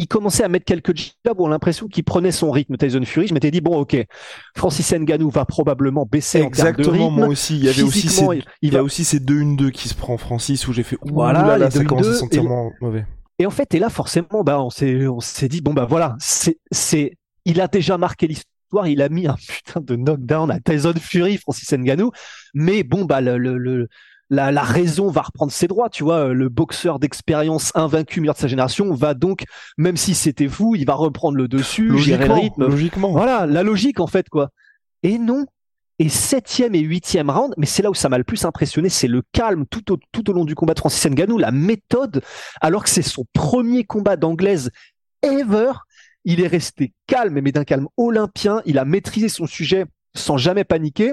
il 0.00 0.08
commençait 0.08 0.42
à 0.42 0.48
mettre 0.48 0.64
quelques 0.64 0.96
jabs 0.96 1.38
où 1.38 1.44
on 1.44 1.48
a 1.48 1.50
l'impression 1.50 1.86
qu'il 1.86 2.04
prenait 2.04 2.32
son 2.32 2.50
rythme 2.50 2.76
Tyson 2.76 3.02
Fury. 3.04 3.26
Je 3.26 3.34
m'étais 3.34 3.50
dit 3.50 3.60
bon 3.60 3.76
ok, 3.76 3.96
Francis 4.56 4.92
Ngannou 4.92 5.28
va 5.28 5.44
probablement 5.44 6.06
baisser 6.10 6.40
Exactement, 6.40 6.88
en 6.88 6.90
termes 6.90 6.98
de 6.98 7.04
rythme. 7.04 7.14
moi 7.16 7.28
aussi. 7.28 7.56
Il 7.58 7.64
y 7.64 7.68
avait 7.68 7.82
aussi 7.82 8.08
ces, 8.08 8.24
il, 8.62 8.72
y 8.72 8.76
a 8.76 8.82
aussi 8.82 9.04
ces 9.04 9.20
2-1-2 9.20 9.70
qui 9.70 9.88
se 9.88 9.94
prend 9.94 10.16
Francis 10.16 10.66
où 10.66 10.72
j'ai 10.72 10.82
fait 10.82 10.96
voilà, 11.02 11.58
là, 11.58 11.70
ça 11.70 11.84
commence 11.84 12.06
à 12.06 12.14
sentir 12.14 12.44
mauvais. 12.80 13.04
Et 13.38 13.46
en 13.46 13.50
fait, 13.50 13.74
et 13.74 13.78
là, 13.78 13.88
forcément, 13.88 14.44
bah, 14.44 14.60
on 14.60 14.68
s'est, 14.68 15.06
on 15.06 15.20
s'est 15.20 15.48
dit, 15.48 15.62
bon, 15.62 15.72
bah 15.72 15.86
voilà, 15.88 16.14
c'est, 16.18 16.58
c'est, 16.70 17.16
il 17.46 17.62
a 17.62 17.68
déjà 17.68 17.96
marqué 17.96 18.26
l'histoire, 18.26 18.86
il 18.86 19.00
a 19.00 19.08
mis 19.08 19.26
un 19.26 19.34
putain 19.48 19.80
de 19.80 19.96
knockdown 19.96 20.50
à 20.50 20.60
Tyson 20.60 20.92
Fury, 21.00 21.38
Francis 21.38 21.72
Ngannou, 21.72 22.10
mais 22.52 22.82
bon, 22.82 23.06
bah, 23.06 23.22
le, 23.22 23.38
le, 23.38 23.88
la, 24.30 24.52
la, 24.52 24.62
raison 24.62 25.10
va 25.10 25.22
reprendre 25.22 25.52
ses 25.52 25.66
droits, 25.66 25.90
tu 25.90 26.04
vois. 26.04 26.32
Le 26.32 26.48
boxeur 26.48 26.98
d'expérience 26.98 27.72
invaincu, 27.74 28.20
meilleur 28.20 28.34
de 28.34 28.40
sa 28.40 28.48
génération, 28.48 28.94
va 28.94 29.14
donc, 29.14 29.44
même 29.76 29.96
si 29.96 30.14
c'était 30.14 30.48
fou, 30.48 30.74
il 30.76 30.86
va 30.86 30.94
reprendre 30.94 31.36
le 31.36 31.48
dessus, 31.48 31.98
gérer 31.98 32.28
le 32.28 32.34
rythme. 32.34 32.66
Logiquement. 32.66 33.10
Voilà, 33.10 33.46
la 33.46 33.62
logique, 33.62 34.00
en 34.00 34.06
fait, 34.06 34.28
quoi. 34.28 34.50
Et 35.02 35.18
non, 35.18 35.46
et 36.00 36.08
septième 36.08 36.74
et 36.74 36.80
huitième 36.80 37.28
round, 37.28 37.52
mais 37.58 37.66
c'est 37.66 37.82
là 37.82 37.90
où 37.90 37.94
ça 37.94 38.08
m'a 38.08 38.16
le 38.16 38.24
plus 38.24 38.46
impressionné, 38.46 38.88
c'est 38.88 39.06
le 39.06 39.22
calme 39.32 39.66
tout 39.66 39.92
au, 39.92 39.98
tout 40.12 40.30
au 40.30 40.32
long 40.32 40.46
du 40.46 40.54
combat 40.54 40.72
de 40.72 40.78
Francis 40.78 41.04
Ngannou, 41.04 41.36
la 41.36 41.50
méthode, 41.50 42.22
alors 42.62 42.84
que 42.84 42.90
c'est 42.90 43.02
son 43.02 43.26
premier 43.34 43.84
combat 43.84 44.16
d'anglaise 44.16 44.70
ever. 45.22 45.72
Il 46.24 46.40
est 46.40 46.46
resté 46.46 46.94
calme, 47.06 47.40
mais 47.40 47.52
d'un 47.52 47.64
calme 47.64 47.86
olympien. 47.98 48.62
Il 48.64 48.78
a 48.78 48.86
maîtrisé 48.86 49.28
son 49.28 49.46
sujet 49.46 49.84
sans 50.14 50.38
jamais 50.38 50.64
paniquer. 50.64 51.12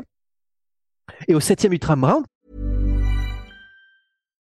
Et 1.28 1.36
au 1.36 1.42
septième, 1.42 1.74
huitième 1.74 2.06
round. 2.06 2.26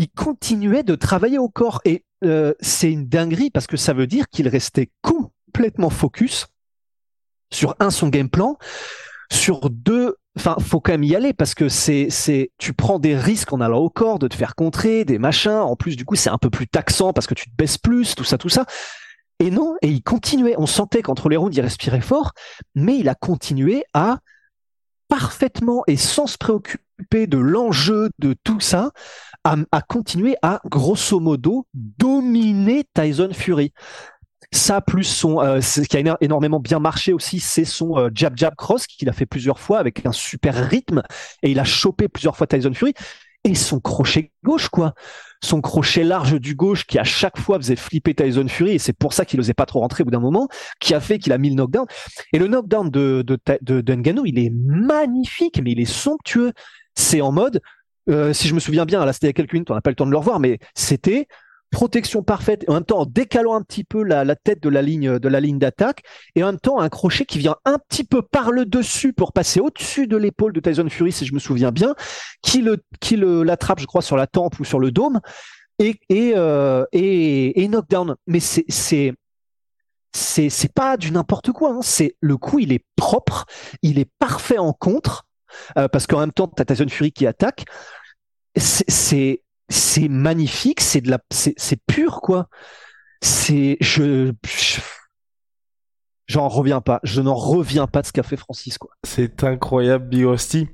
Il 0.00 0.08
continuait 0.08 0.82
de 0.82 0.94
travailler 0.94 1.36
au 1.36 1.50
corps 1.50 1.82
et 1.84 2.06
euh, 2.24 2.54
c'est 2.60 2.90
une 2.90 3.06
dinguerie 3.06 3.50
parce 3.50 3.66
que 3.66 3.76
ça 3.76 3.92
veut 3.92 4.06
dire 4.06 4.30
qu'il 4.30 4.48
restait 4.48 4.88
complètement 5.02 5.90
focus 5.90 6.46
sur 7.52 7.76
un 7.80 7.90
son 7.90 8.08
game 8.08 8.30
plan, 8.30 8.56
sur 9.30 9.68
deux. 9.68 10.16
Enfin, 10.38 10.56
faut 10.58 10.80
quand 10.80 10.92
même 10.92 11.04
y 11.04 11.14
aller 11.14 11.34
parce 11.34 11.54
que 11.54 11.68
c'est 11.68 12.06
c'est 12.08 12.50
tu 12.56 12.72
prends 12.72 12.98
des 12.98 13.14
risques 13.14 13.52
en 13.52 13.60
allant 13.60 13.80
au 13.80 13.90
corps 13.90 14.18
de 14.18 14.26
te 14.26 14.34
faire 14.34 14.54
contrer 14.54 15.04
des 15.04 15.18
machins. 15.18 15.50
En 15.50 15.76
plus, 15.76 15.96
du 15.96 16.06
coup, 16.06 16.14
c'est 16.14 16.30
un 16.30 16.38
peu 16.38 16.48
plus 16.48 16.66
taxant 16.66 17.12
parce 17.12 17.26
que 17.26 17.34
tu 17.34 17.50
te 17.50 17.54
baisses 17.54 17.76
plus, 17.76 18.14
tout 18.14 18.24
ça, 18.24 18.38
tout 18.38 18.48
ça. 18.48 18.64
Et 19.38 19.50
non, 19.50 19.76
et 19.82 19.88
il 19.88 20.02
continuait. 20.02 20.54
On 20.56 20.64
sentait 20.64 21.02
qu'entre 21.02 21.28
les 21.28 21.36
rounds, 21.36 21.54
il 21.54 21.60
respirait 21.60 22.00
fort, 22.00 22.32
mais 22.74 22.96
il 22.96 23.10
a 23.10 23.14
continué 23.14 23.84
à 23.92 24.20
parfaitement 25.08 25.82
et 25.88 25.98
sans 25.98 26.26
se 26.26 26.38
préoccuper 26.38 27.26
de 27.26 27.36
l'enjeu 27.36 28.08
de 28.18 28.34
tout 28.44 28.60
ça, 28.60 28.92
à, 29.44 29.82
continuer 29.82 30.36
à 30.42 30.60
grosso 30.66 31.18
modo 31.20 31.66
dominer 31.74 32.84
Tyson 32.94 33.30
Fury. 33.32 33.72
Ça 34.52 34.80
plus 34.80 35.04
son, 35.04 35.40
euh, 35.40 35.60
ce 35.60 35.80
qui 35.82 35.96
a 35.96 36.16
énormément 36.20 36.58
bien 36.58 36.80
marché 36.80 37.12
aussi, 37.12 37.38
c'est 37.38 37.64
son 37.64 37.96
euh, 37.96 38.10
jab 38.12 38.36
jab 38.36 38.54
cross 38.56 38.86
qu'il 38.86 39.08
a 39.08 39.12
fait 39.12 39.26
plusieurs 39.26 39.60
fois 39.60 39.78
avec 39.78 40.04
un 40.04 40.12
super 40.12 40.68
rythme 40.68 41.02
et 41.42 41.52
il 41.52 41.60
a 41.60 41.64
chopé 41.64 42.08
plusieurs 42.08 42.36
fois 42.36 42.48
Tyson 42.48 42.74
Fury 42.74 42.94
et 43.44 43.54
son 43.54 43.78
crochet 43.80 44.32
gauche 44.42 44.68
quoi, 44.68 44.94
son 45.42 45.60
crochet 45.60 46.04
large 46.04 46.38
du 46.40 46.54
gauche 46.54 46.84
qui 46.84 46.98
à 46.98 47.04
chaque 47.04 47.38
fois 47.38 47.58
faisait 47.58 47.76
flipper 47.76 48.14
Tyson 48.14 48.48
Fury 48.48 48.72
et 48.72 48.78
c'est 48.78 48.92
pour 48.92 49.12
ça 49.12 49.24
qu'il 49.24 49.38
n'osait 49.38 49.54
pas 49.54 49.66
trop 49.66 49.80
rentrer 49.80 50.02
au 50.02 50.06
bout 50.06 50.10
d'un 50.10 50.20
moment, 50.20 50.48
qui 50.80 50.94
a 50.94 51.00
fait 51.00 51.18
qu'il 51.18 51.32
a 51.32 51.38
mis 51.38 51.50
le 51.50 51.54
knockdown. 51.54 51.86
Et 52.32 52.38
le 52.38 52.48
knockdown 52.48 52.90
de 52.90 53.22
de, 53.22 53.38
de, 53.62 54.26
il 54.26 54.38
est 54.38 54.50
magnifique, 54.50 55.60
mais 55.62 55.72
il 55.72 55.80
est 55.80 55.84
somptueux. 55.84 56.52
C'est 56.96 57.20
en 57.20 57.32
mode 57.32 57.62
euh, 58.10 58.32
si 58.32 58.48
je 58.48 58.54
me 58.54 58.60
souviens 58.60 58.84
bien, 58.84 59.04
là 59.04 59.12
c'était 59.12 59.28
il 59.28 59.30
y 59.30 59.30
a 59.30 59.34
quelques 59.34 59.52
minutes, 59.52 59.70
on 59.70 59.74
n'a 59.74 59.80
pas 59.80 59.90
le 59.90 59.96
temps 59.96 60.06
de 60.06 60.10
le 60.10 60.16
revoir, 60.16 60.40
mais 60.40 60.58
c'était 60.74 61.26
protection 61.70 62.22
parfaite 62.22 62.64
en 62.68 62.74
même 62.74 62.84
temps 62.84 63.00
en 63.00 63.06
décalant 63.06 63.54
un 63.54 63.62
petit 63.62 63.84
peu 63.84 64.02
la, 64.02 64.24
tête 64.34 64.60
de 64.60 64.68
la 64.68 64.82
ligne 64.82 65.18
de 65.18 65.28
la 65.28 65.40
ligne 65.40 65.58
d'attaque 65.58 66.02
et 66.34 66.42
en 66.42 66.46
même 66.46 66.58
temps 66.58 66.80
un 66.80 66.88
crochet 66.88 67.24
qui 67.24 67.38
vient 67.38 67.56
un 67.64 67.78
petit 67.78 68.02
peu 68.02 68.22
par 68.22 68.50
le 68.50 68.64
dessus 68.64 69.12
pour 69.12 69.32
passer 69.32 69.60
au-dessus 69.60 70.08
de 70.08 70.16
l'épaule 70.16 70.52
de 70.52 70.58
Tyson 70.58 70.88
Fury 70.88 71.12
si 71.12 71.26
je 71.26 71.32
me 71.32 71.38
souviens 71.38 71.70
bien 71.70 71.94
qui 72.42 72.60
le 72.60 72.78
qui 73.00 73.16
l'attrape 73.16 73.78
je 73.78 73.86
crois 73.86 74.02
sur 74.02 74.16
la 74.16 74.26
tempe 74.26 74.58
ou 74.58 74.64
sur 74.64 74.80
le 74.80 74.90
dôme 74.90 75.20
et 75.78 76.00
et 76.08 76.32
euh, 76.36 76.84
et, 76.92 77.68
knockdown 77.68 78.16
mais 78.26 78.40
c'est 78.40 78.64
c'est 78.68 79.14
c'est 80.12 80.74
pas 80.74 80.96
du 80.96 81.12
n'importe 81.12 81.52
quoi 81.52 81.70
hein. 81.70 81.82
c'est 81.82 82.16
le 82.20 82.36
coup 82.36 82.58
il 82.58 82.72
est 82.72 82.84
propre 82.96 83.46
il 83.82 84.00
est 84.00 84.10
parfait 84.18 84.58
en 84.58 84.72
contre 84.72 85.24
euh, 85.76 85.88
parce 85.88 86.06
qu'en 86.06 86.20
même 86.20 86.32
temps, 86.32 86.48
tu 86.48 86.60
as 86.60 86.64
Tyson 86.64 86.88
Fury 86.88 87.12
qui 87.12 87.26
attaque. 87.26 87.64
C'est 88.56 89.42
c'est 89.68 90.08
magnifique, 90.08 90.80
c'est 90.80 91.00
de 91.00 91.10
la 91.10 91.18
c'est 91.30 91.80
pur 91.86 92.20
quoi. 92.20 92.48
C'est 93.22 93.76
je, 93.80 94.32
j'en 96.26 96.48
reviens 96.48 96.80
pas, 96.80 97.00
je 97.02 97.20
n'en 97.20 97.34
reviens 97.34 97.86
pas 97.86 98.02
de 98.02 98.06
ce 98.06 98.12
qu'a 98.12 98.22
fait 98.22 98.36
Francis 98.36 98.78
quoi. 98.78 98.90
C'est 99.04 99.44
incroyable 99.44 100.08
Big. 100.08 100.68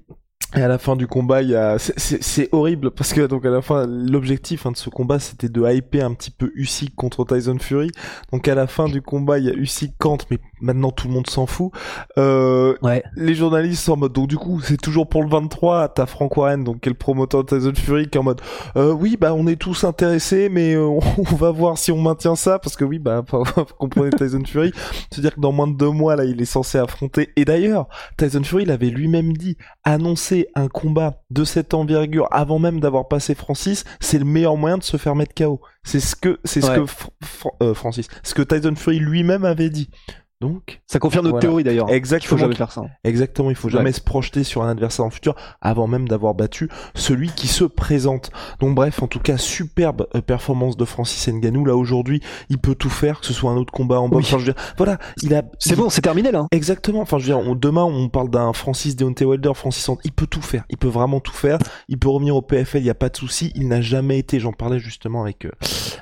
Et 0.55 0.63
à 0.63 0.69
la 0.69 0.79
fin 0.79 0.95
du 0.95 1.09
combat, 1.09 1.43
il 1.43 1.51
y 1.51 1.57
a, 1.57 1.77
c'est 1.79 2.49
horrible 2.53 2.93
parce 2.93 3.13
que 3.13 3.27
donc 3.27 3.45
à 3.45 3.51
la 3.51 3.63
fin, 3.63 3.85
l'objectif 3.87 4.65
hein, 4.65 4.71
de 4.71 4.77
ce 4.77 4.89
combat, 4.89 5.19
c'était 5.19 5.49
de 5.49 5.69
hyper 5.69 6.07
un 6.07 6.15
petit 6.15 6.31
peu 6.31 6.53
Usyk 6.55 6.95
contre 6.95 7.25
Tyson 7.25 7.59
Fury. 7.59 7.91
Donc 8.33 8.47
à 8.47 8.55
la 8.55 8.69
fin 8.69 8.89
du 8.89 9.03
combat, 9.03 9.39
il 9.39 9.47
y 9.47 9.51
a 9.51 9.55
Usyk 9.55 9.95
Kant, 9.99 10.19
mais 10.31 10.39
maintenant 10.61 10.93
tout 10.93 11.09
le 11.09 11.15
monde 11.15 11.29
s'en 11.29 11.47
fout. 11.47 11.73
Euh, 12.17 12.77
ouais. 12.81 13.03
Les 13.17 13.35
journalistes 13.35 13.85
sont 13.85 13.95
en 13.95 13.97
mode, 13.97 14.13
donc 14.13 14.29
du 14.29 14.37
coup, 14.37 14.61
c'est 14.61 14.81
toujours 14.81 15.09
pour 15.09 15.25
le 15.25 15.29
23. 15.29 15.89
T'as 15.89 16.07
Frank 16.07 16.37
Warren, 16.37 16.63
donc 16.63 16.81
qui 16.81 16.89
est 16.89 16.93
le 16.93 16.97
promoteur 16.97 17.43
de 17.45 17.57
Tyson 17.57 17.75
Fury, 17.75 18.09
qui 18.09 18.17
est 18.17 18.21
en 18.21 18.25
mode, 18.25 18.41
euh, 18.77 18.93
oui, 18.93 19.17
bah 19.21 19.35
on 19.35 19.49
est 19.49 19.61
tous 19.61 19.83
intéressés, 19.83 20.49
mais 20.49 20.75
euh, 20.75 20.87
on, 21.19 21.35
va 21.35 21.51
voir 21.51 21.77
si 21.77 21.91
on 21.91 22.01
maintient 22.01 22.37
ça 22.37 22.61
parce 22.61 22.77
que 22.77 22.85
oui, 22.85 23.01
bah 23.01 23.25
vous 23.33 23.65
comprenez 23.79 24.11
Tyson 24.11 24.43
Fury, 24.47 24.73
c'est-à-dire 25.11 25.35
que 25.35 25.41
dans 25.41 25.53
moins 25.53 25.67
de 25.67 25.77
deux 25.77 25.91
mois 25.91 26.15
là, 26.15 26.25
il 26.25 26.41
est 26.41 26.47
censé 26.47 26.79
affronter. 26.79 27.31
Et 27.35 27.45
d'ailleurs, 27.45 27.89
Tyson 28.17 28.45
Fury, 28.45 28.63
il 28.63 28.71
avait 28.71 28.91
lui-même 28.91 29.33
dit, 29.33 29.57
un 30.55 30.69
combat 30.69 31.23
de 31.31 31.45
cette 31.45 31.75
envergure 31.75 32.29
avant 32.31 32.59
même 32.59 32.81
d'avoir 32.81 33.09
passé 33.09 33.35
Francis, 33.35 33.85
c'est 34.01 34.19
le 34.19 34.25
meilleur 34.25 34.57
moyen 34.57 34.79
de 34.79 34.83
se 34.83 34.97
faire 34.97 35.15
mettre 35.15 35.35
KO. 35.35 35.61
C'est 35.83 36.01
ce 36.01 36.17
que 36.17 36.39
c'est 36.45 36.61
ce 36.61 36.71
que 36.71 36.87
euh, 37.63 37.75
Francis, 37.75 38.09
ce 38.23 38.35
que 38.35 38.43
Tyson 38.43 38.75
Fury 38.77 38.99
lui-même 38.99 39.45
avait 39.45 39.71
dit. 39.71 39.89
Donc, 40.43 40.83
ça 40.87 40.99
confirme 40.99 41.27
notre 41.27 41.39
théorie 41.39 41.65
d'ailleurs. 41.65 41.91
Exactement. 41.91 42.27
Il 42.27 42.29
faut 42.29 42.39
jamais 42.39 42.55
faire 42.55 42.73
ça. 42.73 42.83
Exactement. 43.05 43.51
Il 43.51 43.57
faut 43.57 43.71
jamais 43.71 43.93
se 43.93 44.03
projeter 44.03 44.45
sur 44.45 44.63
un 44.63 44.69
adversaire 44.69 45.07
le 45.07 45.11
futur 45.11 45.35
avant 45.63 45.87
même 45.87 46.09
d'avoir 46.09 46.35
battu 46.35 46.69
celui 46.95 47.31
qui 47.31 47.49
se 47.49 47.65
présente. 47.65 48.31
Donc 48.61 48.75
bref, 48.75 49.03
en 49.03 49.07
tout 49.07 49.19
cas, 49.19 49.39
superbe 49.39 50.07
euh, 50.15 50.21
performance 50.21 50.77
de 50.77 50.85
Francis 50.85 51.27
Ngannou. 51.29 51.65
Là 51.65 51.75
aujourd'hui, 51.75 52.21
il 52.51 52.59
peut 52.59 52.75
tout 52.75 52.91
faire, 52.91 53.21
que 53.21 53.27
ce 53.27 53.33
soit 53.33 53.51
un 53.51 53.57
autre 53.57 53.73
combat 53.73 53.99
en 53.99 54.09
boxe. 54.09 54.35
voilà, 54.77 54.99
il 55.23 55.35
a. 55.35 55.43
C'est 55.59 55.77
bon, 55.77 55.89
c'est 55.89 56.03
terminé 56.03 56.31
là. 56.31 56.47
Exactement. 56.53 57.01
Enfin, 57.01 57.19
je 57.19 57.33
veux 57.33 57.43
dire, 57.43 57.57
demain 57.57 57.85
on 57.85 58.09
parle 58.11 58.29
d'un 58.29 58.53
Francis 58.53 58.95
Deontay 58.95 59.25
Wilder, 59.25 59.53
Francis. 59.55 59.89
Il 60.05 60.13
peut 60.13 60.27
tout 60.27 60.43
faire. 60.43 60.65
Il 60.69 60.77
peut 60.77 60.89
vraiment 60.89 61.21
tout 61.21 61.33
faire. 61.33 61.59
Il 61.89 61.99
peut 61.99 62.09
revenir 62.09 62.37
au 62.37 62.43
PFL. 62.43 62.81
Il 62.81 62.85
n'y 62.85 62.91
a 62.91 62.95
pas 62.95 63.09
de 63.09 63.17
souci. 63.17 63.53
Il 63.55 63.69
n'a 63.69 63.81
jamais 63.81 64.19
été. 64.19 64.39
J'en 64.39 64.53
parlais 64.53 64.79
justement 64.79 65.23
avec 65.23 65.47
euh, 65.47 65.51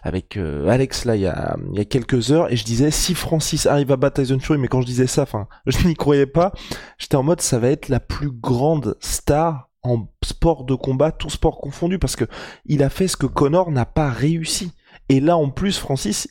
avec 0.03 0.37
euh, 0.37 0.69
Alex 0.69 1.05
là 1.05 1.17
il 1.17 1.23
y 1.23 1.27
a 1.27 1.57
il 1.73 1.79
y 1.79 1.81
a 1.81 1.85
quelques 1.85 2.31
heures 2.31 2.53
et 2.53 2.57
je 2.57 2.65
disais 2.65 2.91
si 2.91 3.15
Francis 3.15 3.67
arrive 3.67 3.93
à 3.93 3.97
battre 3.97 4.21
Mais 4.59 4.69
quand 4.69 4.81
je 4.81 4.87
disais 4.87 5.07
ça, 5.07 5.23
enfin, 5.23 5.49
je 5.67 5.87
n'y 5.87 5.95
croyais 5.95 6.27
pas. 6.27 6.53
J'étais 6.99 7.17
en 7.17 7.23
mode, 7.23 7.41
ça 7.41 7.59
va 7.59 7.69
être 7.69 7.89
la 7.89 8.01
plus 8.01 8.31
grande 8.31 8.97
star 9.01 9.71
en 9.83 10.09
sport 10.25 10.65
de 10.65 10.75
combat, 10.75 11.13
tout 11.13 11.31
sport 11.31 11.61
confondu, 11.61 11.99
parce 11.99 12.17
que 12.17 12.25
il 12.65 12.83
a 12.83 12.89
fait 12.89 13.09
ce 13.09 13.17
que 13.17 13.27
Connor 13.27 13.71
n'a 13.71 13.85
pas 13.85 14.11
réussi. 14.11 14.73
Et 15.11 15.21
là, 15.21 15.37
en 15.37 15.51
plus, 15.51 15.79
Francis, 15.79 16.29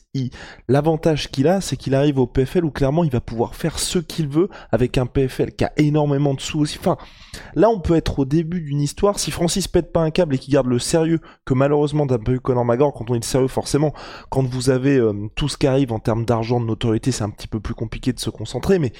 l'avantage 0.68 1.30
qu'il 1.30 1.46
a, 1.46 1.60
c'est 1.60 1.76
qu'il 1.76 1.94
arrive 1.94 2.18
au 2.18 2.26
PFL 2.26 2.64
où 2.64 2.72
clairement 2.72 3.04
il 3.04 3.10
va 3.10 3.20
pouvoir 3.20 3.54
faire 3.54 3.78
ce 3.78 4.00
qu'il 4.00 4.28
veut 4.28 4.48
avec 4.72 4.98
un 4.98 5.06
PFL 5.06 5.52
qui 5.52 5.64
a 5.64 5.72
énormément 5.76 6.34
de 6.34 6.40
sous 6.40 6.60
aussi. 6.60 6.78
Enfin, 6.80 6.96
là, 7.54 7.70
on 7.70 7.78
peut 7.78 7.94
être 7.94 8.18
au 8.18 8.24
début 8.24 8.60
d'une 8.60 8.80
histoire. 8.80 9.20
Si 9.20 9.30
Francis 9.30 9.68
pète 9.68 9.92
pas 9.92 10.00
un 10.00 10.10
câble 10.10 10.34
et 10.34 10.38
qu'il 10.38 10.52
garde 10.52 10.66
le 10.66 10.80
sérieux, 10.80 11.20
que 11.44 11.54
malheureusement 11.54 12.04
d'un 12.04 12.18
peu 12.18 12.32
eu 12.32 12.40
Conor 12.40 12.64
McGregor, 12.64 12.92
quand 12.92 13.10
on 13.10 13.14
est 13.14 13.22
sérieux, 13.22 13.46
forcément, 13.46 13.94
quand 14.28 14.42
vous 14.42 14.70
avez 14.70 14.96
euh, 14.96 15.28
tout 15.36 15.48
ce 15.48 15.56
qui 15.56 15.68
arrive 15.68 15.92
en 15.92 16.00
termes 16.00 16.24
d'argent, 16.24 16.60
de 16.60 16.66
notoriété, 16.66 17.12
c'est 17.12 17.24
un 17.24 17.30
petit 17.30 17.48
peu 17.48 17.60
plus 17.60 17.74
compliqué 17.74 18.12
de 18.12 18.18
se 18.18 18.30
concentrer. 18.30 18.80
Mais 18.80 18.92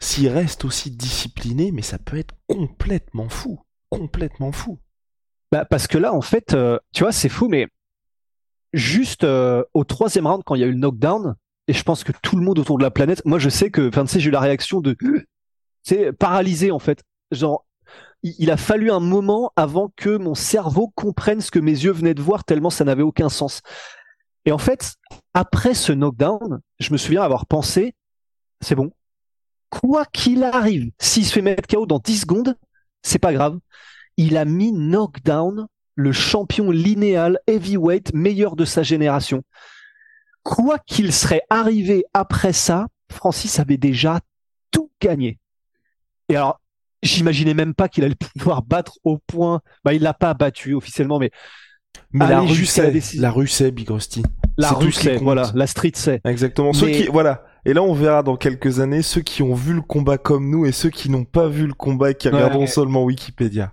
s'il 0.00 0.28
reste 0.28 0.64
aussi 0.64 0.90
discipliné, 0.90 1.70
mais 1.70 1.82
ça 1.82 1.98
peut 1.98 2.18
être 2.18 2.34
complètement 2.48 3.28
fou, 3.28 3.60
complètement 3.88 4.50
fou. 4.50 4.80
Bah 5.52 5.64
parce 5.64 5.86
que 5.86 5.98
là, 5.98 6.12
en 6.12 6.22
fait, 6.22 6.54
euh, 6.54 6.78
tu 6.92 7.04
vois, 7.04 7.12
c'est 7.12 7.28
fou, 7.28 7.46
mais 7.46 7.68
juste 8.72 9.24
euh, 9.24 9.64
au 9.74 9.84
troisième 9.84 10.26
round, 10.26 10.42
quand 10.44 10.54
il 10.54 10.60
y 10.60 10.64
a 10.64 10.66
eu 10.66 10.72
le 10.72 10.78
knockdown, 10.78 11.34
et 11.68 11.72
je 11.72 11.82
pense 11.82 12.04
que 12.04 12.12
tout 12.22 12.36
le 12.36 12.42
monde 12.42 12.58
autour 12.58 12.78
de 12.78 12.82
la 12.82 12.90
planète, 12.90 13.22
moi 13.24 13.38
je 13.38 13.48
sais 13.48 13.70
que, 13.70 13.88
enfin, 13.88 14.04
tu 14.04 14.12
sais, 14.12 14.20
j'ai 14.20 14.28
eu 14.28 14.32
la 14.32 14.40
réaction 14.40 14.80
de, 14.80 14.96
c'est 15.82 16.12
paralysé 16.12 16.70
en 16.70 16.78
fait. 16.78 17.02
Genre, 17.30 17.64
il 18.22 18.50
a 18.50 18.56
fallu 18.56 18.90
un 18.90 19.00
moment 19.00 19.52
avant 19.56 19.92
que 19.96 20.16
mon 20.16 20.34
cerveau 20.34 20.92
comprenne 20.94 21.40
ce 21.40 21.50
que 21.50 21.58
mes 21.58 21.72
yeux 21.72 21.92
venaient 21.92 22.14
de 22.14 22.22
voir 22.22 22.44
tellement 22.44 22.70
ça 22.70 22.84
n'avait 22.84 23.02
aucun 23.02 23.28
sens. 23.28 23.62
Et 24.44 24.52
en 24.52 24.58
fait, 24.58 24.94
après 25.34 25.74
ce 25.74 25.92
knockdown, 25.92 26.60
je 26.78 26.92
me 26.92 26.98
souviens 26.98 27.22
avoir 27.22 27.46
pensé, 27.46 27.94
c'est 28.60 28.74
bon. 28.74 28.92
Quoi 29.70 30.04
qu'il 30.06 30.44
arrive, 30.44 30.90
s'il 31.00 31.24
se 31.24 31.32
fait 31.32 31.42
mettre 31.42 31.66
KO 31.66 31.86
dans 31.86 31.98
10 31.98 32.20
secondes, 32.22 32.56
c'est 33.02 33.18
pas 33.18 33.32
grave. 33.32 33.58
Il 34.16 34.36
a 34.36 34.44
mis 34.44 34.72
knockdown 34.72 35.66
le 35.94 36.12
champion 36.12 36.70
linéal 36.70 37.38
heavyweight 37.46 38.14
meilleur 38.14 38.56
de 38.56 38.64
sa 38.64 38.82
génération. 38.82 39.42
Quoi 40.42 40.78
qu'il 40.78 41.12
serait 41.12 41.42
arrivé 41.50 42.04
après 42.14 42.52
ça, 42.52 42.86
Francis 43.10 43.58
avait 43.60 43.76
déjà 43.76 44.20
tout 44.70 44.90
gagné. 45.00 45.38
Et 46.28 46.36
alors, 46.36 46.60
j'imaginais 47.02 47.54
même 47.54 47.74
pas 47.74 47.88
qu'il 47.88 48.04
allait 48.04 48.16
pouvoir 48.38 48.62
battre 48.62 48.98
au 49.04 49.18
point. 49.18 49.60
Bah, 49.84 49.92
il 49.94 50.02
l'a 50.02 50.14
pas 50.14 50.34
battu 50.34 50.74
officiellement, 50.74 51.18
mais. 51.18 51.30
Mais 52.12 52.26
la 52.26 52.40
rue 52.40 52.60
la 52.60 52.64
sait, 52.66 52.90
décision. 52.90 53.22
la 53.22 53.30
rue 53.30 53.46
sait, 53.46 53.70
Big 53.70 53.90
Rusty. 53.90 54.22
La 54.56 54.70
rue 54.70 54.92
sait, 54.92 55.16
voilà, 55.18 55.50
la 55.54 55.66
street 55.66 55.92
sait. 55.94 56.20
Exactement. 56.24 56.72
Ceux 56.72 56.88
qui, 56.88 57.06
voilà. 57.06 57.44
Et 57.64 57.74
là, 57.74 57.82
on 57.82 57.92
verra 57.92 58.22
dans 58.22 58.36
quelques 58.36 58.80
années 58.80 59.02
ceux 59.02 59.20
qui 59.20 59.42
ont 59.42 59.54
vu 59.54 59.74
le 59.74 59.82
combat 59.82 60.18
comme 60.18 60.50
nous 60.50 60.66
et 60.66 60.72
ceux 60.72 60.90
qui 60.90 61.10
n'ont 61.10 61.24
pas 61.24 61.48
vu 61.48 61.66
le 61.66 61.74
combat 61.74 62.10
et 62.10 62.14
qui 62.14 62.28
Ouais. 62.28 62.34
regarderont 62.34 62.66
seulement 62.66 63.04
Wikipédia. 63.04 63.72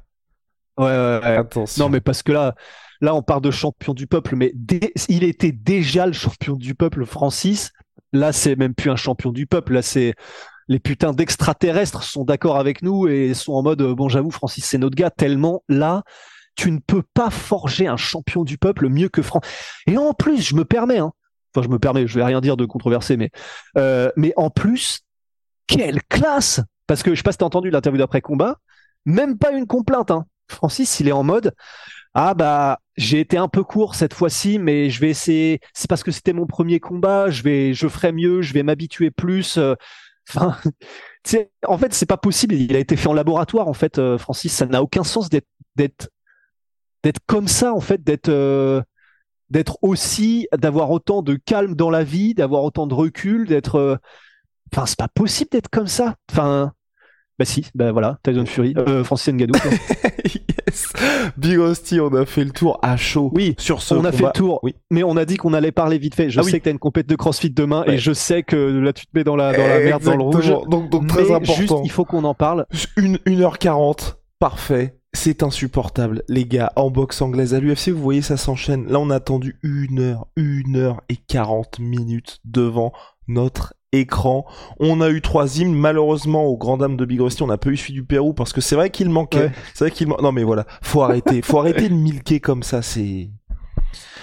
Ouais, 0.80 0.86
ouais, 0.86 1.20
ouais. 1.24 1.38
Attention. 1.38 1.84
Non, 1.86 1.90
mais 1.90 2.02
parce 2.02 2.24
que 2.24 2.32
là, 2.32 2.56
là, 3.02 3.14
on 3.16 3.22
parle 3.22 3.42
de 3.42 3.52
champion 3.52 3.94
du 3.94 4.08
peuple, 4.08 4.36
mais 4.36 4.52
dé- 4.56 4.94
il 5.10 5.24
était 5.24 5.52
déjà 5.52 6.06
le 6.06 6.14
champion 6.14 6.56
du 6.56 6.76
peuple, 6.76 7.06
Francis. 7.06 7.72
Là, 8.14 8.32
c'est 8.32 8.56
même 8.56 8.74
plus 8.74 8.90
un 8.90 8.96
champion 8.96 9.32
du 9.32 9.46
peuple. 9.46 9.74
Là, 9.74 9.82
c'est 9.82 10.16
les 10.68 10.80
putains 10.80 11.14
d'extraterrestres 11.14 12.04
sont 12.04 12.24
d'accord 12.26 12.58
avec 12.58 12.82
nous 12.82 13.08
et 13.08 13.34
sont 13.34 13.54
en 13.54 13.64
mode 13.64 13.82
euh, 13.82 13.96
bon, 13.96 14.08
j'avoue, 14.10 14.32
Francis, 14.32 14.66
c'est 14.66 14.78
notre 14.78 14.96
gars. 14.96 15.10
Tellement 15.10 15.64
là, 15.68 16.04
tu 16.56 16.72
ne 16.72 16.80
peux 16.80 17.04
pas 17.14 17.30
forger 17.30 17.88
un 17.88 17.98
champion 17.98 18.44
du 18.44 18.58
peuple 18.58 18.88
mieux 18.90 19.10
que 19.10 19.22
Francis. 19.22 19.52
Et 19.88 19.98
en 19.98 20.14
plus, 20.14 20.42
je 20.42 20.56
me 20.56 20.66
permets, 20.66 21.00
hein. 21.00 21.12
Enfin, 21.56 21.66
je 21.66 21.72
me 21.72 21.80
permets, 21.80 22.06
je 22.06 22.14
vais 22.20 22.24
rien 22.24 22.42
dire 22.42 22.58
de 22.58 22.66
controversé, 22.66 23.18
mais 23.18 23.32
euh, 23.78 24.12
mais 24.16 24.34
en 24.38 24.52
plus, 24.52 25.00
quelle 25.66 26.02
classe 26.04 26.62
Parce 26.86 27.02
que 27.02 27.12
je 27.12 27.16
sais 27.16 27.24
pas 27.24 27.32
si 27.32 27.40
t'as 27.40 27.46
entendu 27.46 27.72
l'interview 27.72 27.98
d'après 27.98 28.22
combat, 28.22 28.58
même 29.06 29.38
pas 29.38 29.52
une 29.52 29.66
complainte. 29.66 30.12
Hein. 30.12 30.26
Francis, 30.50 31.00
il 31.00 31.08
est 31.08 31.12
en 31.14 31.24
mode 31.24 31.54
ah 32.16 32.34
bah 32.34 32.80
j'ai 32.98 33.20
été 33.22 33.38
un 33.38 33.48
peu 33.48 33.64
court 33.64 33.96
cette 33.96 34.14
fois-ci, 34.14 34.60
mais 34.60 34.90
je 34.90 35.00
vais 35.02 35.10
essayer. 35.10 35.60
C'est 35.74 35.90
parce 35.90 36.04
que 36.04 36.12
c'était 36.12 36.34
mon 36.34 36.48
premier 36.48 36.80
combat. 36.80 37.30
Je 37.30 37.44
vais, 37.44 37.74
je 37.74 37.88
ferai 37.88 38.12
mieux. 38.12 38.42
Je 38.42 38.54
vais 38.54 38.64
m'habituer 38.64 39.12
plus. 39.12 39.58
euh. 39.58 39.76
Enfin, 40.30 40.56
en 41.68 41.78
fait, 41.78 41.94
c'est 41.94 42.06
pas 42.06 42.18
possible. 42.18 42.56
Il 42.56 42.76
a 42.76 42.80
été 42.80 42.96
fait 42.96 43.08
en 43.10 43.14
laboratoire. 43.14 43.68
En 43.68 43.74
fait, 43.74 43.98
euh, 44.00 44.18
Francis, 44.18 44.54
ça 44.54 44.66
n'a 44.68 44.82
aucun 44.84 45.04
sens 45.04 45.30
d'être, 45.30 47.20
comme 47.28 47.48
ça. 47.48 47.74
En 47.74 47.80
fait, 47.82 48.04
d'être, 48.04 48.30
euh, 48.30 48.82
d'être 49.50 49.78
aussi, 49.84 50.48
d'avoir 50.58 50.92
autant 50.92 51.24
de 51.24 51.36
calme 51.36 51.76
dans 51.76 51.92
la 51.92 52.04
vie, 52.04 52.34
d'avoir 52.36 52.64
autant 52.64 52.88
de 52.88 52.96
recul, 52.96 53.48
d'être. 53.48 53.78
euh, 53.78 53.98
Enfin, 54.74 54.86
c'est 54.88 55.00
pas 55.00 55.08
possible 55.10 55.52
d'être 55.52 55.70
comme 55.70 55.88
ça. 55.88 56.16
Enfin, 56.32 56.74
bah 57.40 57.46
si, 57.46 57.66
bah 57.74 57.92
voilà, 57.94 58.20
Tyson 58.22 58.46
Fury, 58.46 58.74
euh, 58.78 59.04
Francis 59.04 59.34
Ngannou. 59.34 59.54
yes. 60.26 60.94
Big 61.38 61.58
Rusty, 61.58 62.00
on 62.02 62.14
a 62.14 62.26
fait 62.26 62.44
le 62.44 62.52
tour 62.52 62.80
à 62.82 62.98
chaud. 62.98 63.32
Oui, 63.34 63.56
Sur 63.58 63.82
ce 63.82 63.94
on 63.96 64.04
a 64.04 64.12
fait 64.12 64.26
le 64.26 64.32
tour, 64.32 64.60
Oui. 64.62 64.76
mais 64.92 65.04
on 65.04 65.16
a 65.18 65.24
dit 65.26 65.38
qu'on 65.38 65.54
allait 65.54 65.72
parler 65.72 65.98
vite 65.98 66.16
fait. 66.16 66.30
Je 66.30 66.40
Ah 66.40 66.44
sais 66.44 66.52
oui. 66.52 66.60
que 66.60 66.66
t'as 66.66 66.72
une 66.72 66.80
compète 66.80 67.08
de 67.08 67.16
CrossFit 67.16 67.50
demain 67.50 67.84
Ouais. 67.88 67.96
et 67.96 67.98
je 67.98 68.12
sais 68.12 68.44
que 68.44 68.56
là 68.58 68.92
tu 68.94 69.06
te 69.06 69.12
mets 69.18 69.24
dans 69.24 69.36
la, 69.38 69.54
dans 69.54 69.66
la 69.68 69.80
merde, 69.80 70.04
dans 70.04 70.16
le 70.18 70.24
rouge. 70.24 70.54
Donc, 70.70 70.90
donc 70.90 71.08
très 71.08 71.24
mais 71.24 71.32
important. 71.32 71.54
juste, 71.56 71.74
il 71.86 71.92
faut 71.92 72.04
qu'on 72.06 72.26
en 72.26 72.34
parle. 72.34 72.66
Une, 72.98 73.18
1h40, 73.26 74.16
parfait. 74.40 74.96
C'est 75.14 75.42
insupportable, 75.42 76.22
les 76.28 76.46
gars, 76.46 76.72
en 76.76 76.92
boxe 76.92 77.22
anglaise. 77.24 77.54
À 77.56 77.60
l'UFC, 77.60 77.90
vous 77.90 78.02
voyez, 78.02 78.22
ça 78.22 78.38
s'enchaîne. 78.38 78.86
Là, 78.92 79.00
on 79.00 79.10
a 79.10 79.16
attendu 79.16 79.58
une 79.64 80.00
heure, 80.00 80.28
une 80.36 80.76
heure 80.76 81.02
et 81.10 81.16
40 81.16 81.80
minutes 81.80 82.40
devant 82.46 82.92
notre 83.28 83.74
écran. 83.92 84.46
On 84.80 85.02
a 85.02 85.10
eu 85.10 85.22
trois 85.22 85.58
hymnes. 85.60 85.74
Malheureusement, 85.74 86.46
aux 86.46 86.58
grand 86.58 86.78
dames 86.78 86.98
de 86.98 87.06
Big 87.06 87.20
Rusty, 87.22 87.42
on 87.44 87.48
n'a 87.48 87.58
pas 87.58 87.70
eu 87.70 87.78
celui 87.78 87.94
du 87.94 88.04
Pérou 88.04 88.34
parce 88.34 88.54
que 88.54 88.62
c'est 88.62 88.76
vrai 88.76 88.90
qu'il 88.90 89.10
manquait. 89.10 89.40
Ouais. 89.46 89.52
C'est 89.74 89.86
vrai 89.86 89.92
qu'il 89.92 90.08
man- 90.08 90.18
Non, 90.22 90.32
mais 90.32 90.44
voilà. 90.44 90.66
Faut 90.82 91.02
arrêter. 91.02 91.42
Faut 91.42 91.60
arrêter 91.60 91.90
de 91.90 91.94
milquer 91.96 92.40
comme 92.40 92.64
ça. 92.64 92.82
C'est. 92.82 93.30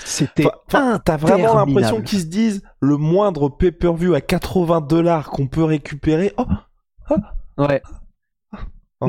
C'était 0.05 0.47
Enfin, 0.69 1.01
T'as 1.05 1.17
vraiment 1.17 1.55
l'impression 1.57 1.97
qu'ils 2.05 2.21
se 2.21 2.27
disent 2.27 2.63
le 2.81 2.97
moindre 2.97 3.49
pay-per-view 3.49 4.15
à 4.15 4.21
80 4.21 4.81
dollars 4.83 5.31
qu'on 5.31 5.49
peut 5.49 5.65
récupérer. 5.65 6.33
Oh, 6.39 6.45
ouais. 7.59 7.83
Enfin, 8.53 8.65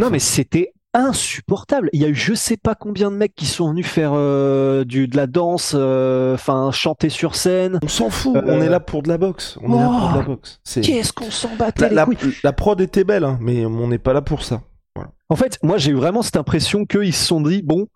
Non 0.05 0.09
mais 0.09 0.17
c'était 0.19 0.73
insupportable. 0.93 1.89
Il 1.93 2.01
y 2.01 2.05
a 2.05 2.07
eu 2.09 2.15
je 2.15 2.33
sais 2.33 2.57
pas 2.57 2.75
combien 2.75 3.11
de 3.11 3.15
mecs 3.15 3.35
qui 3.35 3.45
sont 3.45 3.69
venus 3.69 3.85
faire 3.87 4.11
euh, 4.15 4.83
du 4.83 5.07
de 5.07 5.15
la 5.15 5.27
danse, 5.27 5.73
euh, 5.77 6.33
enfin 6.33 6.71
chanter 6.71 7.09
sur 7.09 7.35
scène. 7.35 7.79
on 7.83 7.87
s'en 7.87 8.09
fout. 8.09 8.35
Euh, 8.35 8.41
On 8.45 8.61
est 8.61 8.69
là 8.69 8.79
pour 8.79 9.03
de 9.03 9.09
la 9.09 9.17
boxe. 9.17 9.57
On 9.61 9.73
est 9.73 9.79
là 9.79 9.87
pour 9.87 10.09
de 10.09 10.13
la 10.15 10.21
Oh, 10.21 10.27
boxe. 10.31 10.59
Qu'est-ce 10.81 11.13
qu'on 11.13 11.29
s'en 11.31 11.55
battait 11.55 11.81
La, 11.83 11.89
les 11.89 11.95
la- 11.95 12.05
couilles. 12.05 12.35
la 12.43 12.53
prod 12.53 12.79
était 12.81 13.03
belle, 13.03 13.23
hein, 13.23 13.37
mais 13.41 13.65
on 13.65 13.87
n'est 13.87 13.99
pas 13.99 14.13
là 14.13 14.21
pour 14.21 14.43
ça. 14.43 14.61
En 15.29 15.35
fait, 15.35 15.59
moi 15.61 15.77
j'ai 15.77 15.91
eu 15.91 15.95
vraiment 15.95 16.21
cette 16.21 16.37
impression 16.37 16.85
qu'ils 16.85 17.13
se 17.13 17.25
sont 17.25 17.41
dit 17.41 17.61
bon, 17.61 17.87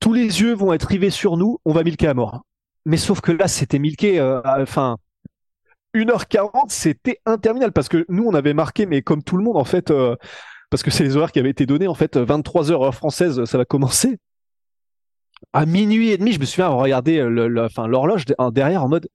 tous 0.00 0.12
les 0.12 0.40
yeux 0.40 0.54
vont 0.54 0.72
être 0.72 0.84
rivés 0.84 1.10
sur 1.10 1.36
nous, 1.36 1.58
on 1.64 1.72
va 1.72 1.82
milquer 1.82 2.08
à 2.08 2.14
mort. 2.14 2.42
Mais 2.86 2.96
sauf 2.96 3.20
que 3.20 3.32
là 3.32 3.48
c'était 3.48 3.78
milqué, 3.78 4.18
euh, 4.18 4.40
enfin 4.44 4.96
1h40, 5.94 6.66
c'était 6.68 7.18
interminable 7.26 7.72
parce 7.72 7.88
que 7.88 8.06
nous 8.08 8.24
on 8.24 8.34
avait 8.34 8.54
marqué, 8.54 8.86
mais 8.86 9.02
comme 9.02 9.22
tout 9.22 9.36
le 9.36 9.44
monde 9.44 9.56
en 9.56 9.64
fait, 9.64 9.90
euh, 9.90 10.16
parce 10.72 10.82
que 10.82 10.90
c'est 10.90 11.04
les 11.04 11.18
horaires 11.18 11.32
qui 11.32 11.38
avaient 11.38 11.50
été 11.50 11.66
donnés 11.66 11.86
en 11.86 11.92
fait, 11.94 12.16
23h 12.16 12.82
heure 12.82 12.94
française, 12.94 13.44
ça 13.44 13.58
va 13.58 13.66
commencer. 13.66 14.16
À 15.52 15.66
minuit 15.66 16.08
et 16.08 16.16
demi, 16.16 16.32
je 16.32 16.40
me 16.40 16.46
souviens 16.46 16.66
avoir 16.66 16.80
regardé 16.82 17.22
l'horloge 17.22 18.24
de- 18.24 18.34
derrière 18.52 18.82
en 18.82 18.88
mode. 18.88 19.06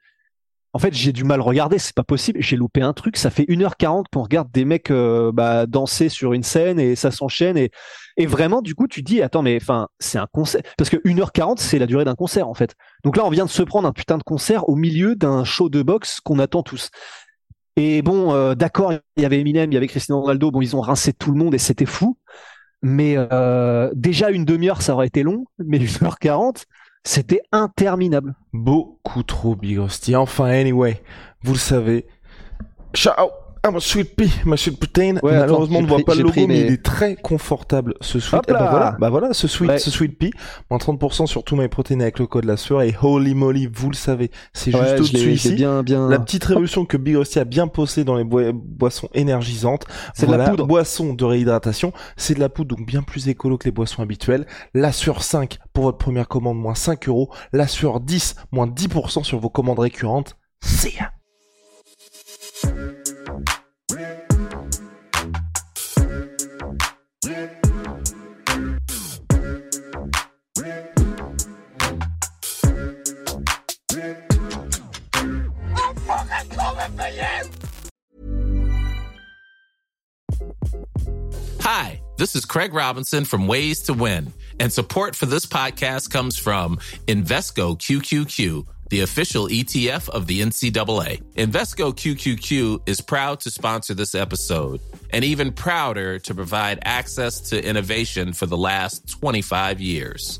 En 0.73 0.79
fait, 0.79 0.93
j'ai 0.93 1.11
du 1.11 1.23
mal 1.23 1.39
à 1.39 1.43
regarder, 1.43 1.79
c'est 1.79 1.95
pas 1.95 2.03
possible. 2.03 2.39
J'ai 2.43 2.57
loupé 2.57 2.83
un 2.83 2.93
truc. 2.93 3.17
Ça 3.17 3.31
fait 3.31 3.45
1h40 3.47 4.05
qu'on 4.13 4.21
regarde 4.21 4.51
des 4.51 4.65
mecs 4.65 4.91
euh, 4.91 5.31
bah, 5.31 5.65
danser 5.65 6.09
sur 6.09 6.33
une 6.33 6.43
scène 6.43 6.79
et 6.79 6.95
ça 6.95 7.09
s'enchaîne. 7.09 7.57
Et, 7.57 8.25
vraiment, 8.27 8.61
du 8.61 8.75
coup, 8.75 8.87
tu 8.87 9.01
dis, 9.01 9.23
attends, 9.23 9.41
mais 9.41 9.57
c'est 9.97 10.19
un 10.19 10.27
concert. 10.31 10.61
Parce 10.77 10.91
que 10.91 10.97
1h40, 10.97 11.57
c'est 11.57 11.79
la 11.79 11.87
durée 11.87 12.05
d'un 12.05 12.13
concert, 12.13 12.47
en 12.47 12.53
fait. 12.53 12.75
Donc 13.03 13.17
là, 13.17 13.25
on 13.25 13.31
vient 13.31 13.45
de 13.45 13.49
se 13.49 13.63
prendre 13.63 13.87
un 13.87 13.93
putain 13.93 14.19
de 14.19 14.23
concert 14.23 14.69
au 14.69 14.75
milieu 14.75 15.15
d'un 15.15 15.43
show 15.43 15.69
de 15.69 15.81
boxe 15.81 16.19
qu'on 16.19 16.37
attend 16.37 16.61
tous. 16.61 16.91
Et 17.77 18.01
bon, 18.01 18.33
euh, 18.33 18.55
d'accord, 18.55 18.91
il 18.91 19.23
y 19.23 19.25
avait 19.25 19.39
Eminem, 19.39 19.71
il 19.71 19.75
y 19.75 19.77
avait 19.77 19.87
Cristiano 19.87 20.19
Ronaldo. 20.19 20.49
Bon, 20.49 20.61
ils 20.61 20.75
ont 20.75 20.81
rincé 20.81 21.13
tout 21.13 21.31
le 21.31 21.37
monde 21.37 21.53
et 21.53 21.59
c'était 21.59 21.85
fou. 21.85 22.17
Mais 22.81 23.13
euh, 23.17 23.91
déjà, 23.93 24.31
une 24.31 24.45
demi-heure, 24.45 24.81
ça 24.81 24.95
aurait 24.95 25.07
été 25.07 25.21
long. 25.21 25.45
Mais 25.59 25.77
1h40, 25.77 26.63
c'était 27.03 27.41
interminable. 27.51 28.35
Beaucoup 28.51 29.21
trop 29.21 29.55
Big 29.55 29.77
Rusty. 29.77 30.15
Enfin, 30.15 30.45
anyway, 30.45 31.03
vous 31.43 31.53
le 31.53 31.59
savez. 31.59 32.07
Ciao 32.93 33.29
I'm 33.67 33.75
a 33.75 33.79
sweet 33.79 34.15
pea, 34.15 34.29
ma 34.45 34.55
sweet 34.57 34.79
protein. 34.79 35.15
Ouais, 35.23 35.37
Malheureusement, 35.37 35.79
on 35.79 35.81
ne 35.81 35.87
voit 35.87 35.99
pas 36.05 36.15
le 36.15 36.23
logo, 36.23 36.47
mais 36.47 36.61
il 36.61 36.73
est 36.73 36.83
très 36.83 37.15
confortable, 37.15 37.95
ce 38.01 38.19
sweet. 38.19 38.41
Eh 38.47 38.51
ben 38.53 38.59
là 38.59 38.69
voilà, 38.71 38.95
bah 38.99 39.09
voilà, 39.09 39.33
ce 39.33 39.47
sweet, 39.47 39.69
Ouais. 39.71 39.79
ce 39.79 39.91
sweet 39.91 40.17
pea. 40.17 40.29
Moins 40.69 40.77
30% 40.79 41.25
sur 41.27 41.43
tous 41.43 41.55
mes 41.55 41.67
protéines 41.67 42.01
avec 42.01 42.19
le 42.19 42.27
code 42.27 42.45
la 42.45 42.55
sueur. 42.57 42.81
Et 42.83 42.95
holy 43.01 43.33
moly, 43.35 43.67
vous 43.71 43.89
le 43.89 43.95
savez, 43.95 44.31
c'est 44.53 44.71
juste 44.71 44.83
Ouais, 44.83 44.93
au-dessus 44.99 45.31
ici. 45.33 45.53
bien, 45.55 45.83
bien. 45.83 46.07
La 46.09 46.19
petite 46.19 46.43
révolution 46.45 46.85
que 46.85 46.97
Big 46.97 47.15
Rusty 47.17 47.39
a 47.39 47.45
bien 47.45 47.67
postée 47.67 48.03
dans 48.03 48.15
les 48.15 48.23
boi- 48.23 48.51
boissons 48.53 49.09
énergisantes. 49.13 49.85
C'est 50.13 50.27
de 50.27 50.35
la 50.35 50.49
poudre. 50.49 50.65
Boisson 50.67 51.13
de 51.13 51.25
réhydratation. 51.25 51.91
C'est 52.15 52.35
de 52.35 52.39
la 52.39 52.49
poudre, 52.49 52.75
donc 52.75 52.85
bien 52.85 53.01
plus 53.03 53.27
écolo 53.27 53.57
que 53.57 53.65
les 53.65 53.71
boissons 53.71 54.01
habituelles. 54.01 54.45
La 54.73 54.91
sur 54.91 55.23
5 55.23 55.57
pour 55.73 55.83
votre 55.85 55.97
première 55.97 56.27
commande, 56.27 56.57
moins 56.57 56.75
5 56.75 57.07
euros. 57.09 57.29
La 57.53 57.67
sur 57.67 57.99
10, 57.99 58.35
moins 58.51 58.67
10% 58.67 59.23
sur 59.23 59.39
vos 59.39 59.49
commandes 59.49 59.79
récurrentes. 59.79 60.37
See 76.27 77.17
ya. 77.17 77.43
Hi, 81.61 82.01
this 82.17 82.35
is 82.35 82.45
Craig 82.45 82.73
Robinson 82.73 83.25
from 83.25 83.47
Ways 83.47 83.81
to 83.83 83.93
Win, 83.93 84.31
and 84.59 84.71
support 84.71 85.15
for 85.15 85.25
this 85.25 85.45
podcast 85.45 86.11
comes 86.11 86.37
from 86.37 86.77
Invesco 87.07 87.77
QQQ, 87.77 88.65
the 88.89 89.01
official 89.01 89.47
ETF 89.47 90.09
of 90.09 90.27
the 90.27 90.41
NCAA. 90.41 91.21
Invesco 91.33 91.93
QQQ 91.93 92.87
is 92.87 93.01
proud 93.01 93.39
to 93.41 93.51
sponsor 93.51 93.93
this 93.93 94.15
episode 94.15 94.79
and 95.11 95.25
even 95.25 95.51
prouder 95.51 96.19
to 96.19 96.35
provide 96.35 96.79
access 96.83 97.39
to 97.49 97.63
innovation 97.63 98.33
for 98.33 98.45
the 98.45 98.57
last 98.57 99.09
25 99.09 99.81
years. 99.81 100.39